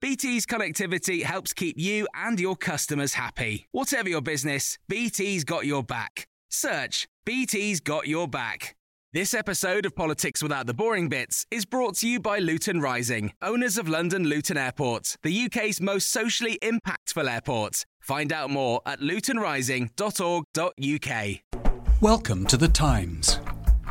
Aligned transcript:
BT's 0.00 0.46
connectivity 0.46 1.22
helps 1.22 1.52
keep 1.52 1.78
you 1.78 2.06
and 2.14 2.40
your 2.40 2.56
customers 2.56 3.14
happy. 3.14 3.68
Whatever 3.72 4.08
your 4.08 4.20
business, 4.20 4.78
BT's 4.88 5.44
got 5.44 5.66
your 5.66 5.82
back. 5.82 6.26
Search 6.48 7.06
BT's 7.24 7.80
got 7.80 8.08
your 8.08 8.26
back. 8.26 8.74
This 9.12 9.34
episode 9.34 9.86
of 9.86 9.96
Politics 9.96 10.42
Without 10.42 10.66
the 10.66 10.74
Boring 10.74 11.08
Bits 11.08 11.46
is 11.50 11.64
brought 11.64 11.96
to 11.96 12.08
you 12.08 12.20
by 12.20 12.38
Luton 12.38 12.80
Rising, 12.80 13.32
owners 13.40 13.78
of 13.78 13.88
London 13.88 14.24
Luton 14.24 14.56
Airport, 14.56 15.16
the 15.22 15.46
UK's 15.46 15.80
most 15.80 16.08
socially 16.08 16.58
impactful 16.62 17.30
airport. 17.30 17.84
Find 18.00 18.32
out 18.32 18.50
more 18.50 18.80
at 18.84 19.00
lutonrising.org.uk. 19.00 22.00
Welcome 22.00 22.46
to 22.46 22.56
The 22.56 22.68
Times. 22.68 23.40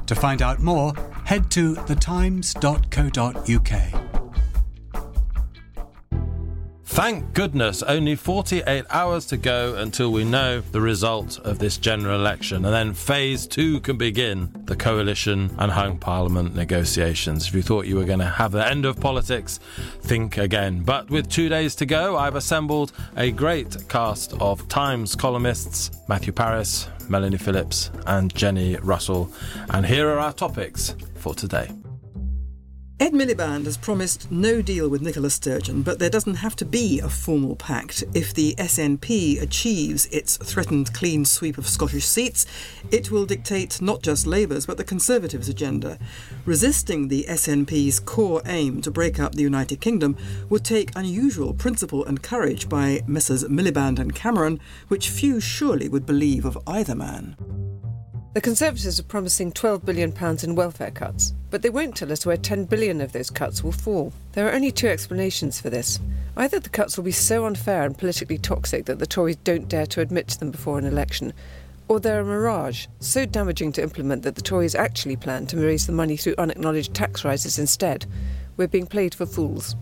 To 0.05 0.15
find 0.15 0.41
out 0.41 0.59
more, 0.59 0.93
head 1.25 1.51
to 1.51 1.75
thetimes.co.uk. 1.75 4.06
Thank 6.89 7.33
goodness, 7.33 7.83
only 7.83 8.15
48 8.15 8.85
hours 8.89 9.25
to 9.27 9.37
go 9.37 9.75
until 9.75 10.11
we 10.11 10.23
know 10.23 10.61
the 10.61 10.81
result 10.81 11.37
of 11.39 11.59
this 11.59 11.77
general 11.77 12.19
election, 12.19 12.65
and 12.65 12.73
then 12.73 12.93
phase 12.93 13.45
two 13.45 13.81
can 13.81 13.97
begin 13.97 14.49
the 14.65 14.75
coalition 14.75 15.53
and 15.59 15.71
hung 15.71 15.99
parliament 15.99 16.55
negotiations. 16.55 17.47
If 17.47 17.53
you 17.53 17.61
thought 17.61 17.85
you 17.85 17.97
were 17.97 18.05
going 18.05 18.19
to 18.19 18.25
have 18.25 18.51
the 18.53 18.65
end 18.65 18.85
of 18.85 18.99
politics, 18.99 19.59
think 20.01 20.37
again. 20.37 20.81
But 20.81 21.09
with 21.11 21.29
two 21.29 21.49
days 21.49 21.75
to 21.75 21.85
go, 21.85 22.17
I've 22.17 22.35
assembled 22.35 22.93
a 23.15 23.31
great 23.31 23.89
cast 23.89 24.33
of 24.39 24.67
Times 24.67 25.13
columnists 25.13 25.91
Matthew 26.07 26.33
Parris, 26.33 26.87
Melanie 27.09 27.37
Phillips, 27.37 27.91
and 28.07 28.33
Jenni 28.33 28.79
Russell. 28.81 29.29
And 29.69 29.85
here 29.85 30.09
are 30.09 30.19
our 30.19 30.33
topics 30.33 30.95
for 31.15 31.35
today. 31.35 31.69
Ed 32.99 33.13
Miliband 33.13 33.65
has 33.65 33.77
promised 33.77 34.31
no 34.31 34.59
deal 34.59 34.89
with 34.89 35.03
Nicola 35.03 35.29
Sturgeon, 35.29 35.83
but 35.83 35.99
there 35.99 36.09
doesn't 36.09 36.33
have 36.33 36.55
to 36.55 36.65
be 36.65 36.99
a 36.99 37.07
formal 37.07 37.55
pact. 37.55 38.03
If 38.15 38.33
the 38.33 38.55
SNP 38.57 39.39
achieves 39.39 40.07
its 40.07 40.37
threatened 40.37 40.95
clean 40.95 41.23
sweep 41.23 41.59
of 41.59 41.67
Scottish 41.67 42.07
seats, 42.07 42.47
it 42.89 43.11
will 43.11 43.27
dictate 43.27 43.83
not 43.83 44.01
just 44.01 44.25
Labour's 44.25 44.65
but 44.65 44.77
the 44.77 44.83
Conservatives' 44.83 45.47
agenda. 45.47 45.99
Resisting 46.43 47.07
the 47.07 47.27
SNP's 47.29 47.99
core 47.99 48.41
aim 48.47 48.81
to 48.81 48.89
break 48.89 49.19
up 49.19 49.35
the 49.35 49.43
United 49.43 49.79
Kingdom 49.79 50.17
would 50.49 50.65
take 50.65 50.89
unusual 50.95 51.53
principle 51.53 52.03
and 52.03 52.23
courage 52.23 52.67
by 52.67 53.03
Messrs 53.05 53.43
Miliband 53.43 53.99
and 53.99 54.15
Cameron, 54.15 54.59
which 54.87 55.11
few 55.11 55.39
surely 55.39 55.87
would 55.87 56.07
believe 56.07 56.45
of 56.45 56.57
either 56.65 56.95
man. 56.95 57.35
The 58.33 58.41
Conservatives 58.41 58.99
are 58.99 59.03
promising 59.03 59.51
£12 59.51 59.83
billion 59.83 60.13
in 60.43 60.55
welfare 60.55 60.91
cuts, 60.91 61.33
but 61.49 61.61
they 61.63 61.69
won't 61.71 61.95
tell 61.95 62.11
us 62.11 62.25
where 62.25 62.37
£10 62.37 62.69
billion 62.69 63.01
of 63.01 63.11
those 63.11 63.31
cuts 63.31 63.63
will 63.63 63.71
fall. 63.71 64.13
There 64.33 64.47
are 64.47 64.53
only 64.53 64.71
two 64.71 64.87
explanations 64.87 65.59
for 65.59 65.71
this. 65.71 65.99
Either 66.35 66.59
the 66.59 66.69
cuts 66.69 66.97
will 66.97 67.03
be 67.03 67.11
so 67.11 67.45
unfair 67.45 67.83
and 67.83 67.97
politically 67.97 68.37
toxic 68.37 68.85
that 68.85 68.99
the 68.99 69.07
Tories 69.07 69.37
don't 69.37 69.67
dare 69.67 69.87
to 69.87 70.01
admit 70.01 70.27
to 70.27 70.39
them 70.39 70.51
before 70.51 70.77
an 70.77 70.85
election, 70.85 71.33
or 71.87 71.99
they're 71.99 72.19
a 72.19 72.25
mirage, 72.25 72.85
so 72.99 73.25
damaging 73.25 73.71
to 73.71 73.81
implement 73.81 74.21
that 74.21 74.35
the 74.35 74.41
Tories 74.41 74.75
actually 74.75 75.15
plan 75.15 75.47
to 75.47 75.57
raise 75.57 75.87
the 75.87 75.93
money 75.93 76.17
through 76.17 76.35
unacknowledged 76.37 76.93
tax 76.93 77.25
rises 77.25 77.57
instead. 77.57 78.05
We're 78.55 78.67
being 78.67 78.87
played 78.87 79.15
for 79.15 79.25
fools. 79.25 79.75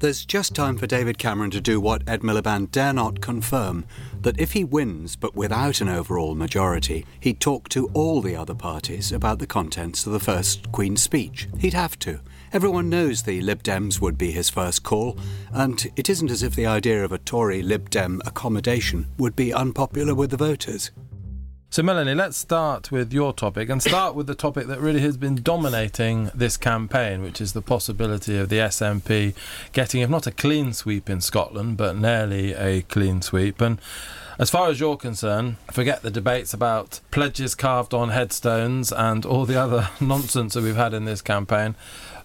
There's 0.00 0.24
just 0.24 0.54
time 0.54 0.78
for 0.78 0.86
David 0.86 1.18
Cameron 1.18 1.50
to 1.50 1.60
do 1.60 1.78
what 1.78 2.08
Ed 2.08 2.22
Miliband 2.22 2.70
dare 2.70 2.94
not 2.94 3.20
confirm 3.20 3.84
that 4.22 4.40
if 4.40 4.52
he 4.52 4.64
wins 4.64 5.14
but 5.14 5.36
without 5.36 5.82
an 5.82 5.90
overall 5.90 6.34
majority, 6.34 7.04
he'd 7.20 7.38
talk 7.38 7.68
to 7.68 7.90
all 7.92 8.22
the 8.22 8.34
other 8.34 8.54
parties 8.54 9.12
about 9.12 9.40
the 9.40 9.46
contents 9.46 10.06
of 10.06 10.14
the 10.14 10.18
first 10.18 10.72
Queen's 10.72 11.02
speech. 11.02 11.48
He'd 11.58 11.74
have 11.74 11.98
to. 11.98 12.20
Everyone 12.50 12.88
knows 12.88 13.24
the 13.24 13.42
Lib 13.42 13.62
Dems 13.62 14.00
would 14.00 14.16
be 14.16 14.30
his 14.30 14.48
first 14.48 14.84
call, 14.84 15.18
and 15.52 15.92
it 15.96 16.08
isn't 16.08 16.30
as 16.30 16.42
if 16.42 16.54
the 16.54 16.64
idea 16.64 17.04
of 17.04 17.12
a 17.12 17.18
Tory 17.18 17.60
Lib 17.60 17.90
Dem 17.90 18.22
accommodation 18.24 19.06
would 19.18 19.36
be 19.36 19.52
unpopular 19.52 20.14
with 20.14 20.30
the 20.30 20.38
voters. 20.38 20.92
So, 21.72 21.84
Melanie, 21.84 22.16
let's 22.16 22.36
start 22.36 22.90
with 22.90 23.12
your 23.12 23.32
topic 23.32 23.70
and 23.70 23.80
start 23.80 24.16
with 24.16 24.26
the 24.26 24.34
topic 24.34 24.66
that 24.66 24.80
really 24.80 25.02
has 25.02 25.16
been 25.16 25.36
dominating 25.36 26.28
this 26.34 26.56
campaign, 26.56 27.22
which 27.22 27.40
is 27.40 27.52
the 27.52 27.62
possibility 27.62 28.36
of 28.38 28.48
the 28.48 28.56
SNP 28.56 29.34
getting, 29.72 30.00
if 30.00 30.10
not 30.10 30.26
a 30.26 30.32
clean 30.32 30.72
sweep 30.72 31.08
in 31.08 31.20
Scotland, 31.20 31.76
but 31.76 31.96
nearly 31.96 32.54
a 32.54 32.82
clean 32.82 33.22
sweep. 33.22 33.60
And 33.60 33.80
as 34.36 34.50
far 34.50 34.68
as 34.68 34.80
you're 34.80 34.96
concerned, 34.96 35.58
forget 35.70 36.02
the 36.02 36.10
debates 36.10 36.52
about 36.52 36.98
pledges 37.12 37.54
carved 37.54 37.94
on 37.94 38.08
headstones 38.08 38.90
and 38.90 39.24
all 39.24 39.46
the 39.46 39.54
other 39.54 39.90
nonsense 40.00 40.54
that 40.54 40.64
we've 40.64 40.74
had 40.74 40.92
in 40.92 41.04
this 41.04 41.22
campaign 41.22 41.76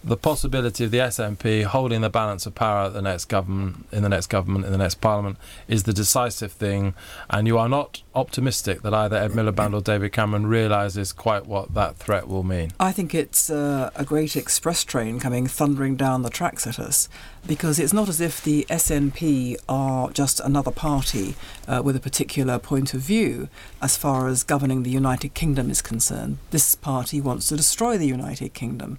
the 0.06 0.16
possibility 0.16 0.84
of 0.84 0.92
the 0.92 0.98
SNP 0.98 1.64
holding 1.64 2.00
the 2.00 2.08
balance 2.08 2.46
of 2.46 2.54
power 2.54 2.86
at 2.86 2.92
the 2.92 3.02
next 3.02 3.24
government, 3.24 3.86
in 3.90 4.04
the 4.04 4.08
next 4.08 4.28
government, 4.28 4.64
in 4.64 4.70
the 4.70 4.78
next 4.78 5.00
parliament, 5.00 5.36
is 5.66 5.82
the 5.82 5.92
decisive 5.92 6.52
thing. 6.52 6.94
And 7.28 7.48
you 7.48 7.58
are 7.58 7.68
not 7.68 8.02
optimistic 8.14 8.82
that 8.82 8.94
either 8.94 9.16
Ed 9.16 9.32
Miliband 9.32 9.74
or 9.74 9.80
David 9.80 10.12
Cameron 10.12 10.46
realises 10.46 11.12
quite 11.12 11.46
what 11.46 11.74
that 11.74 11.96
threat 11.96 12.28
will 12.28 12.44
mean. 12.44 12.70
I 12.78 12.92
think 12.92 13.14
it's 13.14 13.50
uh, 13.50 13.90
a 13.96 14.04
great 14.04 14.36
express 14.36 14.84
train 14.84 15.18
coming 15.18 15.48
thundering 15.48 15.96
down 15.96 16.22
the 16.22 16.30
tracks 16.30 16.66
at 16.68 16.78
us 16.78 17.08
because 17.46 17.78
it's 17.78 17.92
not 17.92 18.08
as 18.08 18.20
if 18.20 18.42
the 18.42 18.64
SNP 18.68 19.56
are 19.68 20.10
just 20.10 20.40
another 20.40 20.70
party 20.70 21.34
uh, 21.68 21.82
with 21.84 21.96
a 21.96 22.00
particular 22.00 22.58
point 22.58 22.94
of 22.94 23.00
view 23.00 23.48
as 23.80 23.96
far 23.96 24.28
as 24.28 24.42
governing 24.42 24.82
the 24.82 24.90
United 24.90 25.34
Kingdom 25.34 25.70
is 25.70 25.82
concerned. 25.82 26.38
This 26.50 26.74
party 26.74 27.20
wants 27.20 27.48
to 27.48 27.56
destroy 27.56 27.98
the 27.98 28.06
United 28.06 28.54
Kingdom. 28.54 28.98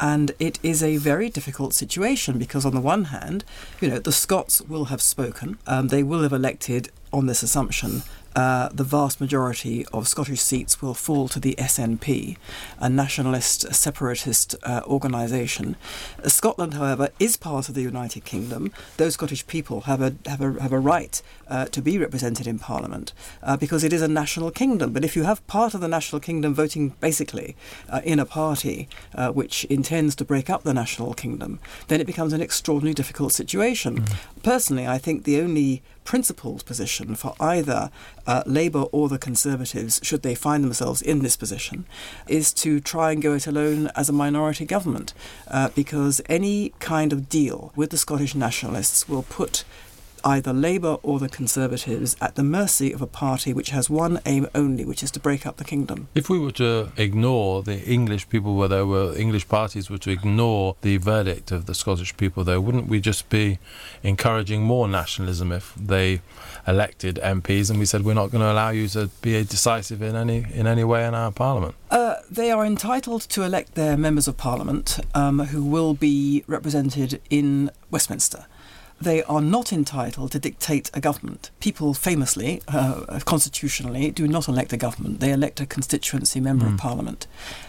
And 0.00 0.32
it 0.38 0.58
is 0.62 0.82
a 0.82 0.96
very 0.96 1.28
difficult 1.28 1.74
situation 1.74 2.38
because, 2.38 2.64
on 2.64 2.74
the 2.74 2.80
one 2.80 3.04
hand, 3.04 3.44
you 3.80 3.88
know, 3.88 3.98
the 3.98 4.12
Scots 4.12 4.60
will 4.62 4.86
have 4.86 5.02
spoken, 5.02 5.58
um, 5.66 5.88
they 5.88 6.02
will 6.02 6.22
have 6.22 6.32
elected 6.32 6.90
on 7.12 7.26
this 7.26 7.42
assumption 7.42 8.02
uh, 8.38 8.68
the 8.72 8.84
vast 8.84 9.20
majority 9.20 9.84
of 9.92 10.06
Scottish 10.06 10.40
seats 10.40 10.80
will 10.80 10.94
fall 10.94 11.26
to 11.26 11.40
the 11.40 11.56
SNP, 11.58 12.36
a 12.78 12.88
nationalist 12.88 13.74
separatist 13.74 14.54
uh, 14.62 14.80
organisation. 14.86 15.74
Scotland, 16.24 16.74
however, 16.74 17.08
is 17.18 17.36
part 17.36 17.68
of 17.68 17.74
the 17.74 17.82
United 17.82 18.24
Kingdom. 18.24 18.70
Those 18.96 19.14
Scottish 19.14 19.44
people 19.48 19.80
have 19.82 20.00
a 20.00 20.14
have 20.26 20.40
a 20.40 20.62
have 20.62 20.72
a 20.72 20.78
right 20.78 21.20
uh, 21.48 21.64
to 21.64 21.82
be 21.82 21.98
represented 21.98 22.46
in 22.46 22.60
Parliament 22.60 23.12
uh, 23.42 23.56
because 23.56 23.82
it 23.82 23.92
is 23.92 24.02
a 24.02 24.08
national 24.08 24.52
kingdom. 24.52 24.92
But 24.92 25.04
if 25.04 25.16
you 25.16 25.24
have 25.24 25.44
part 25.48 25.74
of 25.74 25.80
the 25.80 25.88
national 25.88 26.20
kingdom 26.20 26.54
voting 26.54 26.90
basically 27.00 27.56
uh, 27.88 28.02
in 28.04 28.20
a 28.20 28.24
party 28.24 28.88
which 29.32 29.64
intends 29.64 30.14
to 30.14 30.24
break 30.24 30.48
up 30.48 30.62
the 30.62 30.72
national 30.72 31.12
kingdom, 31.12 31.58
then 31.88 32.00
it 32.00 32.06
becomes 32.06 32.32
an 32.32 32.40
extraordinarily 32.40 32.94
difficult 32.94 33.32
situation. 33.32 34.02
Mm. 34.02 34.42
Personally, 34.44 34.86
I 34.86 34.98
think 34.98 35.24
the 35.24 35.40
only 35.40 35.82
principled 36.08 36.64
position 36.64 37.14
for 37.14 37.34
either 37.38 37.90
uh, 38.28 38.42
Labour 38.46 38.82
or 38.92 39.08
the 39.08 39.18
Conservatives, 39.18 39.98
should 40.04 40.22
they 40.22 40.34
find 40.36 40.62
themselves 40.62 41.02
in 41.02 41.22
this 41.22 41.36
position, 41.36 41.86
is 42.28 42.52
to 42.52 42.78
try 42.78 43.10
and 43.10 43.22
go 43.22 43.32
it 43.32 43.46
alone 43.46 43.90
as 43.96 44.08
a 44.08 44.12
minority 44.12 44.66
government, 44.66 45.14
uh, 45.48 45.70
because 45.74 46.20
any 46.28 46.74
kind 46.78 47.12
of 47.12 47.28
deal 47.28 47.72
with 47.74 47.90
the 47.90 47.96
Scottish 47.96 48.34
nationalists 48.34 49.08
will 49.08 49.24
put 49.24 49.64
either 50.24 50.52
Labour 50.52 50.98
or 51.02 51.18
the 51.18 51.28
Conservatives 51.28 52.16
at 52.20 52.34
the 52.34 52.42
mercy 52.42 52.92
of 52.92 53.02
a 53.02 53.06
party 53.06 53.52
which 53.52 53.70
has 53.70 53.88
one 53.90 54.20
aim 54.26 54.46
only, 54.54 54.84
which 54.84 55.02
is 55.02 55.10
to 55.12 55.20
break 55.20 55.46
up 55.46 55.56
the 55.56 55.64
kingdom. 55.64 56.08
If 56.14 56.28
we 56.28 56.38
were 56.38 56.52
to 56.52 56.90
ignore 56.96 57.62
the 57.62 57.80
English 57.82 58.28
people, 58.28 58.54
where 58.54 58.68
there 58.68 58.86
were 58.86 59.16
English 59.16 59.48
parties 59.48 59.90
were 59.90 59.98
to 59.98 60.10
ignore 60.10 60.76
the 60.82 60.96
verdict 60.96 61.50
of 61.52 61.66
the 61.66 61.74
Scottish 61.74 62.16
people, 62.16 62.44
though, 62.44 62.60
wouldn't 62.60 62.88
we 62.88 63.00
just 63.00 63.28
be 63.28 63.58
encouraging 64.02 64.62
more 64.62 64.88
nationalism 64.88 65.52
if 65.52 65.74
they 65.74 66.20
elected 66.66 67.16
MPs 67.22 67.70
and 67.70 67.78
we 67.78 67.86
said 67.86 68.04
we're 68.04 68.14
not 68.14 68.30
going 68.30 68.42
to 68.42 68.52
allow 68.52 68.70
you 68.70 68.88
to 68.88 69.08
be 69.22 69.42
decisive 69.44 70.02
in 70.02 70.16
any 70.16 70.46
in 70.52 70.66
any 70.66 70.84
way 70.84 71.06
in 71.06 71.14
our 71.14 71.32
Parliament? 71.32 71.74
Uh, 71.90 72.16
they 72.30 72.50
are 72.50 72.64
entitled 72.64 73.22
to 73.22 73.42
elect 73.42 73.74
their 73.74 73.96
members 73.96 74.28
of 74.28 74.36
Parliament, 74.36 75.00
um, 75.14 75.38
who 75.38 75.64
will 75.64 75.94
be 75.94 76.44
represented 76.46 77.20
in 77.30 77.70
Westminster 77.90 78.46
they 79.00 79.22
are 79.24 79.40
not 79.40 79.72
entitled 79.72 80.32
to 80.32 80.38
dictate 80.38 80.90
a 80.94 81.00
government. 81.00 81.50
People 81.60 81.94
famously, 81.94 82.62
uh, 82.68 83.20
constitutionally, 83.24 84.10
do 84.10 84.26
not 84.26 84.48
elect 84.48 84.72
a 84.72 84.76
government. 84.76 85.20
They 85.20 85.30
elect 85.30 85.60
a 85.60 85.66
constituency 85.66 86.40
member 86.40 86.64
mm. 86.64 86.68
of 86.68 86.72
hmm. 86.72 86.78
parliament. 86.78 87.26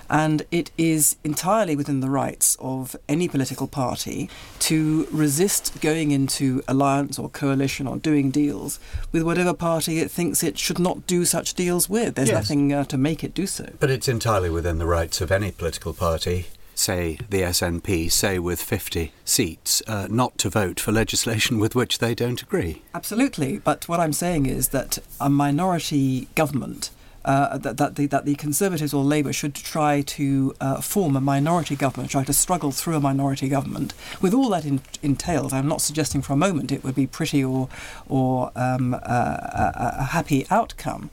And 0.10 0.44
it 0.50 0.72
is 0.78 1.18
entirely 1.24 1.76
within 1.76 2.00
the 2.00 2.10
rights 2.10 2.58
of 2.60 2.96
any 3.08 3.28
political 3.28 3.68
party 3.68 4.28
to 4.60 5.08
resist 5.12 5.80
going 5.82 6.10
into 6.10 6.64
alliance 6.68 7.20
or 7.20 7.30
coalition 7.30 7.86
or 7.86 7.98
doing 7.98 8.32
deals 8.32 8.80
with 9.12 9.22
whatever 9.22 9.54
party 9.54 10.00
it 10.00 10.10
thinks 10.10 10.42
it 10.42 10.58
should 10.58 10.80
not 10.80 11.06
do 11.06 11.26
such 11.26 11.54
deals 11.54 11.88
with. 11.88 12.16
There's 12.16 12.30
yes. 12.30 12.50
nothing 12.50 12.74
uh, 12.74 12.86
to 12.86 12.98
make 12.98 13.24
it 13.24 13.36
do 13.36 13.46
so. 13.46 13.72
But 13.80 13.92
it's 13.92 14.08
entirely 14.08 14.50
within 14.50 14.80
the 14.80 14.88
rights 14.88 15.22
of 15.22 15.32
any 15.32 15.52
political 15.52 15.94
party 15.94 16.48
say 16.80 17.18
the 17.30 17.42
SNP, 17.42 18.12
say 18.12 18.40
with 18.40 18.62
50 18.62 19.12
seats, 19.26 19.84
uh, 19.88 20.08
not 20.10 20.38
to 20.40 20.50
vote 20.50 20.80
for 20.80 20.92
legislation 20.92 21.60
with 21.60 21.76
which 21.76 22.00
they 22.00 22.16
don't 22.16 22.42
agree. 22.42 22.82
Absolutely, 22.96 23.60
but 23.60 23.88
what 23.88 24.00
I'm 24.00 24.14
saying 24.14 24.46
is 24.46 24.70
that 24.70 24.98
a 25.20 25.30
minority 25.30 26.28
government. 26.36 26.90
Uh, 27.26 27.58
that, 27.58 27.76
that, 27.76 27.98
the, 27.98 28.06
that 28.08 28.24
the 28.24 28.34
Conservatives 28.36 28.94
or 28.94 29.04
Labour 29.04 29.34
should 29.34 29.54
try 29.54 30.00
to 30.02 30.56
uh, 30.62 30.80
form 30.80 31.18
a 31.18 31.22
minority 31.22 31.76
government, 31.76 32.10
try 32.10 32.24
to 32.24 32.32
struggle 32.32 32.72
through 32.72 32.96
a 32.96 33.00
minority 33.02 33.50
government, 33.50 33.94
with 34.22 34.34
all 34.34 34.50
that 34.50 34.64
in, 34.64 34.80
entails. 35.04 35.52
I'm 35.52 35.68
not 35.68 35.82
suggesting 35.82 36.22
for 36.22 36.32
a 36.32 36.38
moment 36.38 36.72
it 36.72 36.82
would 36.82 36.96
be 36.96 37.06
pretty 37.06 37.44
or, 37.44 37.68
or 38.08 38.54
um, 38.56 38.94
a, 38.94 39.96
a 40.00 40.04
happy 40.06 40.48
outcome, 40.50 41.10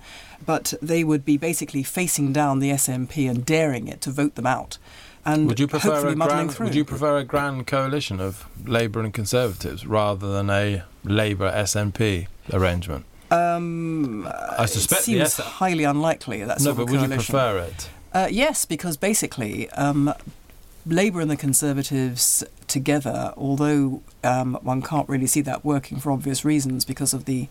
but 0.46 0.74
they 0.80 1.02
would 1.02 1.24
be 1.24 1.36
basically 1.36 1.82
facing 1.82 2.32
down 2.32 2.60
the 2.60 2.70
SNP 2.70 3.28
and 3.28 3.44
daring 3.44 3.88
it 3.88 4.00
to 4.02 4.10
vote 4.12 4.36
them 4.36 4.46
out 4.46 4.78
and 5.26 5.48
would 5.48 5.58
you 5.58 5.66
prefer 5.66 6.08
a 6.08 6.14
grand, 6.14 6.54
through. 6.54 6.66
Would 6.66 6.74
you 6.74 6.84
prefer 6.84 7.18
a 7.18 7.24
grand 7.24 7.66
coalition 7.66 8.20
of 8.20 8.46
Labour 8.64 9.00
and 9.00 9.12
Conservatives 9.12 9.84
rather 9.84 10.32
than 10.32 10.48
a 10.48 10.84
Labour 11.04 11.50
SNP 11.50 12.28
arrangement? 12.52 13.04
Um, 13.30 14.26
I 14.26 14.66
suspect 14.66 15.02
it 15.02 15.04
seems 15.04 15.36
highly 15.36 15.82
unlikely. 15.82 16.44
That 16.44 16.60
no, 16.60 16.74
but 16.74 16.88
would 16.88 17.00
you 17.00 17.08
prefer 17.08 17.58
it? 17.58 17.90
Uh, 18.12 18.28
yes, 18.30 18.64
because 18.64 18.96
basically, 18.96 19.68
um, 19.70 20.14
Labour 20.86 21.20
and 21.20 21.30
the 21.30 21.36
Conservatives 21.36 22.44
together, 22.68 23.34
although 23.36 24.02
um, 24.22 24.56
one 24.62 24.80
can't 24.80 25.08
really 25.08 25.26
see 25.26 25.40
that 25.40 25.64
working 25.64 25.98
for 25.98 26.12
obvious 26.12 26.44
reasons 26.44 26.84
because 26.84 27.12
of 27.12 27.24
the 27.24 27.48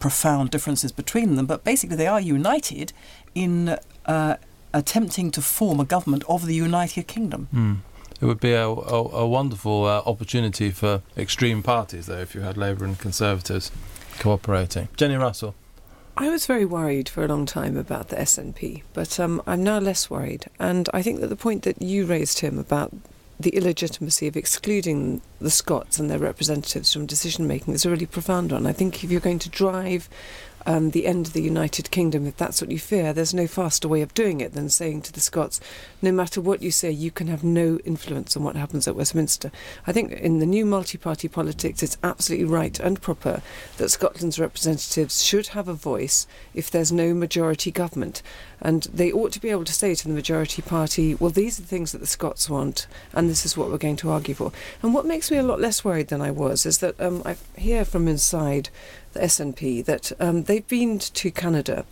profound 0.00 0.50
differences 0.50 0.90
between 0.90 1.36
them, 1.36 1.46
but 1.46 1.62
basically 1.62 1.96
they 1.96 2.08
are 2.08 2.20
united 2.20 2.92
in. 3.34 3.78
Uh, 4.06 4.36
attempting 4.74 5.30
to 5.32 5.42
form 5.42 5.80
a 5.80 5.84
government 5.84 6.24
of 6.28 6.46
the 6.46 6.54
United 6.54 7.06
Kingdom. 7.06 7.48
Mm. 7.54 7.76
It 8.20 8.26
would 8.26 8.40
be 8.40 8.52
a, 8.52 8.68
a, 8.68 9.24
a 9.24 9.26
wonderful 9.26 9.84
uh, 9.84 10.02
opportunity 10.06 10.70
for 10.70 11.02
extreme 11.16 11.62
parties, 11.62 12.06
though, 12.06 12.18
if 12.18 12.34
you 12.34 12.42
had 12.42 12.56
Labour 12.56 12.84
and 12.84 12.98
Conservatives 12.98 13.72
cooperating. 14.18 14.88
Jenni 14.96 15.18
Russell. 15.18 15.54
I 16.16 16.28
was 16.28 16.46
very 16.46 16.64
worried 16.66 17.08
for 17.08 17.24
a 17.24 17.28
long 17.28 17.46
time 17.46 17.76
about 17.76 18.08
the 18.08 18.16
SNP, 18.16 18.82
but 18.92 19.18
um, 19.18 19.42
I'm 19.46 19.64
now 19.64 19.78
less 19.78 20.10
worried. 20.10 20.44
And 20.60 20.88
I 20.92 21.02
think 21.02 21.20
that 21.20 21.28
the 21.28 21.36
point 21.36 21.62
that 21.62 21.80
you 21.80 22.04
raised, 22.04 22.38
Tim, 22.38 22.58
about 22.58 22.92
the 23.40 23.50
illegitimacy 23.56 24.28
of 24.28 24.36
excluding 24.36 25.20
the 25.40 25.50
Scots 25.50 25.98
and 25.98 26.10
their 26.10 26.18
representatives 26.18 26.92
from 26.92 27.06
decision 27.06 27.46
making 27.46 27.74
is 27.74 27.84
a 27.84 27.90
really 27.90 28.06
profound 28.06 28.52
one. 28.52 28.66
I 28.66 28.72
think 28.72 29.02
if 29.02 29.10
you're 29.10 29.20
going 29.20 29.38
to 29.40 29.48
drive 29.48 30.08
um, 30.66 30.90
the 30.90 31.06
end 31.06 31.26
of 31.26 31.32
the 31.32 31.42
United 31.42 31.90
Kingdom, 31.90 32.26
if 32.26 32.36
that's 32.36 32.60
what 32.60 32.70
you 32.70 32.78
fear, 32.78 33.12
there's 33.12 33.34
no 33.34 33.46
faster 33.46 33.88
way 33.88 34.02
of 34.02 34.14
doing 34.14 34.40
it 34.40 34.52
than 34.52 34.68
saying 34.68 35.02
to 35.02 35.12
the 35.12 35.20
Scots, 35.20 35.60
no 36.00 36.12
matter 36.12 36.40
what 36.40 36.62
you 36.62 36.70
say, 36.70 36.90
you 36.90 37.10
can 37.10 37.26
have 37.28 37.44
no 37.44 37.78
influence 37.84 38.36
on 38.36 38.42
what 38.42 38.56
happens 38.56 38.86
at 38.86 38.96
Westminster. 38.96 39.50
I 39.86 39.92
think 39.92 40.12
in 40.12 40.38
the 40.38 40.46
new 40.46 40.64
multi 40.64 40.98
party 40.98 41.28
politics, 41.28 41.82
it's 41.82 41.98
absolutely 42.02 42.46
right 42.46 42.78
and 42.80 43.00
proper 43.00 43.42
that 43.76 43.88
Scotland's 43.90 44.38
representatives 44.38 45.22
should 45.22 45.48
have 45.48 45.68
a 45.68 45.74
voice 45.74 46.26
if 46.54 46.70
there's 46.70 46.92
no 46.92 47.14
majority 47.14 47.70
government. 47.70 48.22
And 48.62 48.84
they 48.84 49.10
ought 49.10 49.32
to 49.32 49.40
be 49.40 49.50
able 49.50 49.64
to 49.64 49.72
say 49.72 49.94
to 49.94 50.08
the 50.08 50.14
majority 50.14 50.62
party, 50.62 51.16
well, 51.16 51.30
these 51.30 51.58
are 51.58 51.62
the 51.62 51.68
things 51.68 51.90
that 51.92 51.98
the 51.98 52.06
Scots 52.06 52.48
want, 52.48 52.86
and 53.12 53.28
this 53.28 53.44
is 53.44 53.56
what 53.56 53.68
we're 53.68 53.76
going 53.76 53.96
to 53.96 54.10
argue 54.10 54.34
for. 54.34 54.52
And 54.82 54.94
what 54.94 55.04
makes 55.04 55.30
me 55.30 55.36
a 55.36 55.42
lot 55.42 55.60
less 55.60 55.84
worried 55.84 56.08
than 56.08 56.20
I 56.20 56.30
was 56.30 56.64
is 56.64 56.78
that 56.78 56.98
um, 57.00 57.22
I 57.24 57.36
hear 57.56 57.84
from 57.84 58.06
inside 58.06 58.70
the 59.12 59.20
SNP, 59.20 59.84
that 59.84 60.12
um, 60.20 60.44
they've 60.44 60.66
been 60.66 60.98
to 61.00 61.30
Canada 61.30 61.84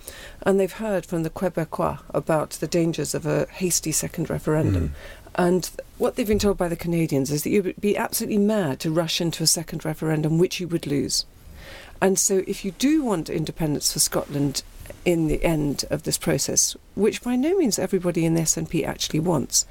and 0.42 0.58
they've 0.58 0.72
heard 0.72 1.04
from 1.04 1.24
the 1.24 1.30
Quebecois 1.30 1.98
about 2.14 2.50
the 2.50 2.66
dangers 2.66 3.14
of 3.14 3.26
a 3.26 3.46
hasty 3.50 3.92
second 3.92 4.30
referendum. 4.30 4.90
Mm. 4.90 4.92
And 5.34 5.70
what 5.98 6.16
they've 6.16 6.26
been 6.26 6.38
told 6.38 6.56
by 6.56 6.68
the 6.68 6.76
Canadians 6.76 7.30
is 7.30 7.42
that 7.42 7.50
you 7.50 7.62
would 7.62 7.80
be 7.80 7.96
absolutely 7.96 8.38
mad 8.38 8.80
to 8.80 8.90
rush 8.90 9.20
into 9.20 9.42
a 9.42 9.46
second 9.46 9.84
referendum, 9.84 10.38
which 10.38 10.60
you 10.60 10.68
would 10.68 10.86
lose. 10.86 11.24
And 12.00 12.18
so, 12.18 12.42
if 12.46 12.64
you 12.64 12.72
do 12.72 13.04
want 13.04 13.28
independence 13.28 13.92
for 13.92 13.98
Scotland 13.98 14.62
in 15.04 15.28
the 15.28 15.42
end 15.44 15.84
of 15.90 16.02
this 16.02 16.18
process, 16.18 16.76
which 16.94 17.22
by 17.22 17.36
no 17.36 17.56
means 17.56 17.78
everybody 17.78 18.24
in 18.24 18.34
the 18.34 18.42
SNP 18.42 18.84
actually 18.86 19.20
wants, 19.20 19.66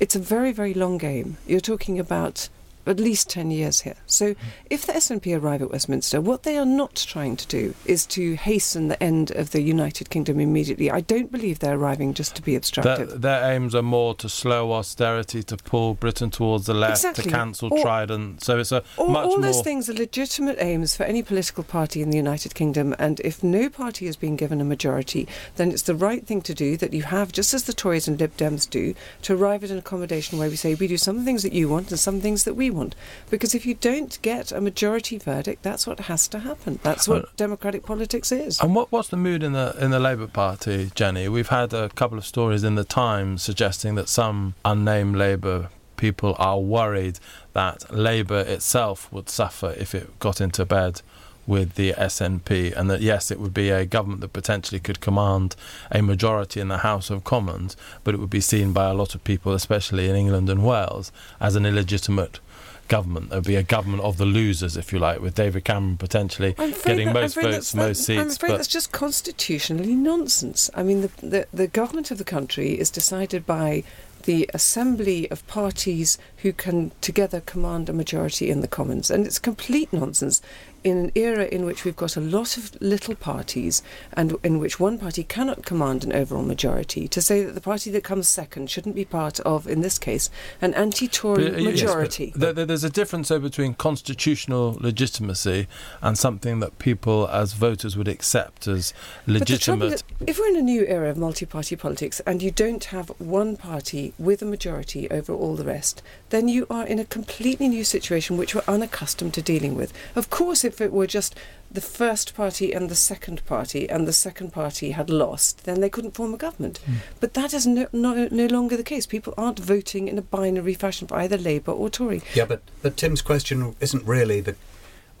it's 0.00 0.16
a 0.16 0.20
very, 0.20 0.52
very 0.52 0.74
long 0.74 0.98
game. 0.98 1.36
You're 1.46 1.60
talking 1.60 1.98
about 1.98 2.48
at 2.86 2.98
least 2.98 3.30
10 3.30 3.50
years 3.50 3.80
here. 3.82 3.96
So 4.06 4.34
if 4.70 4.86
the 4.86 4.92
SNP 4.92 5.40
arrive 5.40 5.62
at 5.62 5.70
Westminster, 5.70 6.20
what 6.20 6.42
they 6.42 6.56
are 6.56 6.66
not 6.66 6.96
trying 6.96 7.36
to 7.36 7.46
do 7.46 7.74
is 7.84 8.06
to 8.06 8.34
hasten 8.34 8.88
the 8.88 9.02
end 9.02 9.30
of 9.32 9.50
the 9.50 9.62
United 9.62 10.10
Kingdom 10.10 10.40
immediately. 10.40 10.90
I 10.90 11.00
don't 11.00 11.30
believe 11.30 11.58
they're 11.58 11.76
arriving 11.76 12.14
just 12.14 12.34
to 12.36 12.42
be 12.42 12.56
obstructive. 12.56 13.08
Their, 13.08 13.18
their 13.18 13.52
aims 13.52 13.74
are 13.74 13.82
more 13.82 14.14
to 14.16 14.28
slow 14.28 14.72
austerity, 14.72 15.42
to 15.44 15.56
pull 15.56 15.94
Britain 15.94 16.30
towards 16.30 16.66
the 16.66 16.74
left, 16.74 16.98
exactly. 16.98 17.24
to 17.24 17.30
cancel 17.30 17.72
or, 17.72 17.82
Trident. 17.82 18.42
So 18.42 18.58
it's 18.58 18.72
a 18.72 18.82
or, 18.96 19.08
much 19.08 19.26
all 19.26 19.38
more... 19.38 19.40
those 19.40 19.62
things 19.62 19.88
are 19.88 19.94
legitimate 19.94 20.56
aims 20.58 20.96
for 20.96 21.04
any 21.04 21.22
political 21.22 21.64
party 21.64 22.02
in 22.02 22.10
the 22.10 22.16
United 22.16 22.54
Kingdom. 22.54 22.94
And 22.98 23.20
if 23.20 23.42
no 23.42 23.68
party 23.68 24.06
has 24.06 24.16
been 24.16 24.36
given 24.36 24.60
a 24.60 24.64
majority, 24.64 25.28
then 25.56 25.70
it's 25.70 25.82
the 25.82 25.94
right 25.94 26.26
thing 26.26 26.42
to 26.42 26.54
do 26.54 26.76
that 26.78 26.92
you 26.92 27.02
have, 27.04 27.32
just 27.32 27.54
as 27.54 27.64
the 27.64 27.72
Tories 27.72 28.08
and 28.08 28.18
Lib 28.18 28.36
Dems 28.36 28.68
do, 28.68 28.94
to 29.22 29.34
arrive 29.34 29.64
at 29.64 29.70
an 29.70 29.78
accommodation 29.78 30.38
where 30.38 30.50
we 30.50 30.56
say 30.56 30.74
we 30.74 30.88
do 30.88 30.96
some 30.96 31.24
things 31.24 31.42
that 31.42 31.52
you 31.52 31.68
want 31.68 31.90
and 31.90 32.00
some 32.00 32.20
things 32.20 32.44
that 32.44 32.54
we 32.54 32.70
want. 32.72 32.94
Because 33.30 33.54
if 33.54 33.66
you 33.66 33.74
don't 33.74 34.20
get 34.22 34.52
a 34.52 34.60
majority 34.60 35.18
verdict, 35.18 35.62
that's 35.62 35.86
what 35.86 36.00
has 36.00 36.28
to 36.28 36.40
happen. 36.40 36.78
That's 36.82 37.06
what 37.08 37.36
democratic 37.36 37.84
politics 37.84 38.32
is. 38.32 38.60
And 38.60 38.74
what, 38.74 38.90
what's 38.90 39.08
the 39.08 39.16
mood 39.16 39.42
in 39.42 39.52
the 39.52 39.74
in 39.78 39.90
the 39.90 40.00
Labour 40.00 40.26
Party, 40.26 40.90
Jenni? 40.94 41.28
We've 41.28 41.48
had 41.48 41.72
a 41.72 41.88
couple 41.90 42.18
of 42.18 42.26
stories 42.26 42.64
in 42.64 42.74
the 42.74 42.84
Times 42.84 43.42
suggesting 43.42 43.94
that 43.96 44.08
some 44.08 44.54
unnamed 44.64 45.16
Labour 45.16 45.68
people 45.96 46.34
are 46.38 46.58
worried 46.58 47.20
that 47.52 47.94
Labour 47.94 48.40
itself 48.40 49.12
would 49.12 49.28
suffer 49.28 49.72
if 49.78 49.94
it 49.94 50.18
got 50.18 50.40
into 50.40 50.64
bed 50.64 51.00
with 51.46 51.74
the 51.74 51.92
SNP, 51.92 52.76
and 52.76 52.90
that 52.90 53.00
yes, 53.00 53.30
it 53.30 53.40
would 53.40 53.54
be 53.54 53.70
a 53.70 53.84
government 53.84 54.20
that 54.20 54.32
potentially 54.32 54.80
could 54.80 55.00
command 55.00 55.56
a 55.90 56.02
majority 56.02 56.60
in 56.60 56.68
the 56.68 56.78
House 56.78 57.10
of 57.10 57.24
Commons, 57.24 57.76
but 58.04 58.14
it 58.14 58.18
would 58.18 58.30
be 58.30 58.40
seen 58.40 58.72
by 58.72 58.88
a 58.88 58.94
lot 58.94 59.14
of 59.14 59.24
people, 59.24 59.52
especially 59.52 60.08
in 60.08 60.16
England 60.16 60.48
and 60.48 60.64
Wales, 60.64 61.10
as 61.40 61.56
an 61.56 61.66
illegitimate 61.66 62.40
government. 62.88 63.30
There 63.30 63.38
would 63.38 63.46
be 63.46 63.56
a 63.56 63.62
government 63.62 64.02
of 64.02 64.18
the 64.18 64.26
losers, 64.26 64.76
if 64.76 64.92
you 64.92 64.98
like, 64.98 65.20
with 65.20 65.34
David 65.34 65.64
Cameron 65.64 65.96
potentially 65.96 66.52
getting 66.84 67.06
that, 67.08 67.14
most 67.14 67.34
votes, 67.34 67.74
most 67.74 68.04
seats. 68.04 68.20
I'm 68.20 68.28
afraid 68.28 68.52
that's 68.52 68.68
just 68.68 68.92
constitutionally 68.92 69.94
nonsense. 69.94 70.70
I 70.74 70.82
mean, 70.82 71.00
the, 71.00 71.10
the, 71.22 71.46
the 71.52 71.66
government 71.66 72.10
of 72.10 72.18
the 72.18 72.24
country 72.24 72.78
is 72.78 72.90
decided 72.90 73.46
by 73.46 73.84
the 74.24 74.48
assembly 74.54 75.30
of 75.30 75.46
parties 75.46 76.18
who 76.38 76.52
can 76.52 76.92
together 77.00 77.40
command 77.40 77.88
a 77.88 77.92
majority 77.92 78.50
in 78.50 78.60
the 78.60 78.68
Commons. 78.68 79.10
And 79.10 79.26
it's 79.26 79.38
complete 79.38 79.92
nonsense 79.92 80.40
in 80.84 80.96
an 80.96 81.12
era 81.14 81.44
in 81.44 81.64
which 81.64 81.84
we've 81.84 81.96
got 81.96 82.16
a 82.16 82.20
lot 82.20 82.56
of 82.56 82.80
little 82.80 83.14
parties 83.14 83.82
and 84.12 84.36
in 84.42 84.58
which 84.58 84.80
one 84.80 84.98
party 84.98 85.22
cannot 85.22 85.64
command 85.64 86.04
an 86.04 86.12
overall 86.12 86.42
majority, 86.42 87.08
to 87.08 87.20
say 87.20 87.44
that 87.44 87.54
the 87.54 87.60
party 87.60 87.90
that 87.90 88.04
comes 88.04 88.28
second 88.28 88.70
shouldn't 88.70 88.94
be 88.94 89.04
part 89.04 89.40
of, 89.40 89.66
in 89.66 89.80
this 89.80 89.98
case, 89.98 90.30
an 90.60 90.74
anti 90.74 91.08
Tory 91.08 91.48
uh, 91.48 91.62
majority. 91.62 92.32
Yes, 92.36 92.54
there's 92.54 92.84
a 92.84 92.90
difference 92.90 93.28
though 93.28 93.38
between 93.38 93.74
constitutional 93.74 94.76
legitimacy 94.80 95.66
and 96.00 96.16
something 96.16 96.60
that 96.60 96.78
people 96.78 97.28
as 97.28 97.52
voters 97.52 97.96
would 97.96 98.08
accept 98.08 98.66
as 98.66 98.94
legitimate. 99.26 100.02
if 100.26 100.38
we're 100.38 100.48
in 100.48 100.56
a 100.56 100.62
new 100.62 100.86
era 100.86 101.10
of 101.10 101.16
multi 101.16 101.46
party 101.46 101.76
politics 101.76 102.20
and 102.20 102.42
you 102.42 102.50
don't 102.50 102.84
have 102.84 103.08
one 103.18 103.56
party 103.56 103.72
party 103.72 104.12
with 104.18 104.42
a 104.42 104.44
majority 104.44 105.10
over 105.10 105.32
all 105.32 105.56
the 105.56 105.64
rest, 105.64 106.02
then 106.32 106.48
you 106.48 106.66
are 106.70 106.86
in 106.86 106.98
a 106.98 107.04
completely 107.04 107.68
new 107.68 107.84
situation 107.84 108.38
which 108.38 108.54
we're 108.54 108.62
unaccustomed 108.66 109.34
to 109.34 109.42
dealing 109.42 109.74
with. 109.74 109.92
Of 110.16 110.30
course, 110.30 110.64
if 110.64 110.80
it 110.80 110.90
were 110.90 111.06
just 111.06 111.36
the 111.70 111.82
first 111.82 112.34
party 112.34 112.72
and 112.72 112.88
the 112.88 112.94
second 112.94 113.44
party, 113.44 113.88
and 113.88 114.08
the 114.08 114.14
second 114.14 114.50
party 114.50 114.92
had 114.92 115.10
lost, 115.10 115.64
then 115.64 115.80
they 115.80 115.90
couldn't 115.90 116.14
form 116.14 116.32
a 116.32 116.38
government. 116.38 116.80
Mm. 116.86 116.96
But 117.20 117.34
that 117.34 117.52
is 117.52 117.66
no, 117.66 117.86
no, 117.92 118.28
no 118.30 118.46
longer 118.46 118.78
the 118.78 118.82
case. 118.82 119.06
People 119.06 119.34
aren't 119.36 119.58
voting 119.58 120.08
in 120.08 120.16
a 120.16 120.22
binary 120.22 120.74
fashion 120.74 121.06
for 121.06 121.18
either 121.18 121.36
Labour 121.36 121.72
or 121.72 121.90
Tory. 121.90 122.22
Yeah, 122.34 122.46
but, 122.46 122.62
but 122.80 122.96
Tim's 122.96 123.20
question 123.20 123.76
isn't 123.80 124.06
really 124.06 124.40
the, 124.40 124.56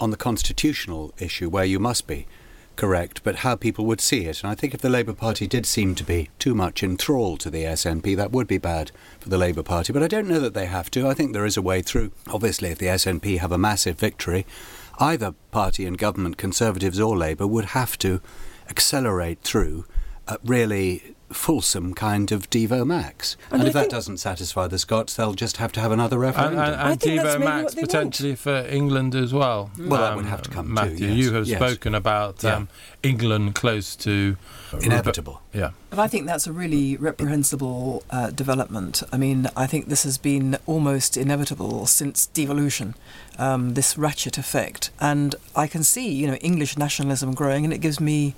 on 0.00 0.10
the 0.10 0.16
constitutional 0.16 1.12
issue 1.18 1.50
where 1.50 1.66
you 1.66 1.78
must 1.78 2.06
be 2.06 2.26
correct, 2.82 3.22
but 3.22 3.36
how 3.36 3.54
people 3.54 3.86
would 3.86 4.00
see 4.00 4.24
it. 4.24 4.42
And 4.42 4.50
I 4.50 4.56
think 4.56 4.74
if 4.74 4.80
the 4.80 4.90
Labour 4.90 5.12
Party 5.12 5.46
did 5.46 5.66
seem 5.66 5.94
to 5.94 6.02
be 6.02 6.30
too 6.40 6.52
much 6.52 6.82
enthralled 6.82 7.38
to 7.40 7.48
the 7.48 7.62
SNP, 7.62 8.16
that 8.16 8.32
would 8.32 8.48
be 8.48 8.58
bad 8.58 8.90
for 9.20 9.28
the 9.28 9.38
Labour 9.38 9.62
Party. 9.62 9.92
But 9.92 10.02
I 10.02 10.08
don't 10.08 10.26
know 10.26 10.40
that 10.40 10.52
they 10.52 10.66
have 10.66 10.90
to. 10.90 11.06
I 11.06 11.14
think 11.14 11.32
there 11.32 11.46
is 11.46 11.56
a 11.56 11.62
way 11.62 11.80
through. 11.80 12.10
Obviously, 12.26 12.70
if 12.70 12.78
the 12.78 12.86
SNP 12.86 13.38
have 13.38 13.52
a 13.52 13.56
massive 13.56 14.00
victory, 14.00 14.44
either 14.98 15.30
party 15.52 15.86
in 15.86 15.94
government, 15.94 16.38
Conservatives 16.38 16.98
or 16.98 17.16
Labour, 17.16 17.46
would 17.46 17.66
have 17.66 17.96
to 17.98 18.20
accelerate 18.68 19.42
through 19.42 19.84
a 20.26 20.38
really 20.44 21.11
fulsome 21.32 21.94
kind 21.94 22.32
of 22.32 22.48
Devo 22.50 22.86
Max. 22.86 23.36
And, 23.50 23.62
and 23.62 23.68
if 23.68 23.74
that 23.74 23.90
doesn't 23.90 24.18
satisfy 24.18 24.66
the 24.66 24.78
Scots, 24.78 25.14
they'll 25.16 25.34
just 25.34 25.56
have 25.58 25.72
to 25.72 25.80
have 25.80 25.92
another 25.92 26.18
referendum. 26.18 26.58
And, 26.58 26.74
and, 26.74 26.90
and 26.92 27.00
Devo 27.00 27.38
Max 27.40 27.74
potentially 27.74 28.30
want. 28.30 28.38
for 28.40 28.66
England 28.68 29.14
as 29.14 29.32
well. 29.32 29.70
Well, 29.78 29.94
um, 29.94 30.00
that 30.00 30.16
would 30.16 30.26
have 30.26 30.42
to 30.42 30.50
come 30.50 30.72
Matthew, 30.72 30.98
too, 30.98 31.06
yes. 31.06 31.16
you 31.16 31.32
have 31.34 31.46
yes. 31.46 31.58
spoken 31.58 31.94
about 31.94 32.44
um, 32.44 32.68
England 33.02 33.54
close 33.54 33.96
to... 33.96 34.36
Inevitable. 34.80 35.42
Yeah. 35.52 35.72
And 35.90 36.00
I 36.00 36.08
think 36.08 36.26
that's 36.26 36.46
a 36.46 36.52
really 36.52 36.96
reprehensible 36.96 38.04
uh, 38.08 38.30
development. 38.30 39.02
I 39.12 39.18
mean, 39.18 39.48
I 39.54 39.66
think 39.66 39.88
this 39.88 40.04
has 40.04 40.16
been 40.16 40.56
almost 40.64 41.18
inevitable 41.18 41.84
since 41.84 42.24
devolution, 42.24 42.94
um, 43.38 43.74
this 43.74 43.98
ratchet 43.98 44.38
effect. 44.38 44.90
And 44.98 45.34
I 45.54 45.66
can 45.66 45.82
see, 45.82 46.10
you 46.10 46.26
know, 46.26 46.36
English 46.36 46.78
nationalism 46.78 47.34
growing, 47.34 47.64
and 47.64 47.74
it 47.74 47.82
gives 47.82 48.00
me 48.00 48.34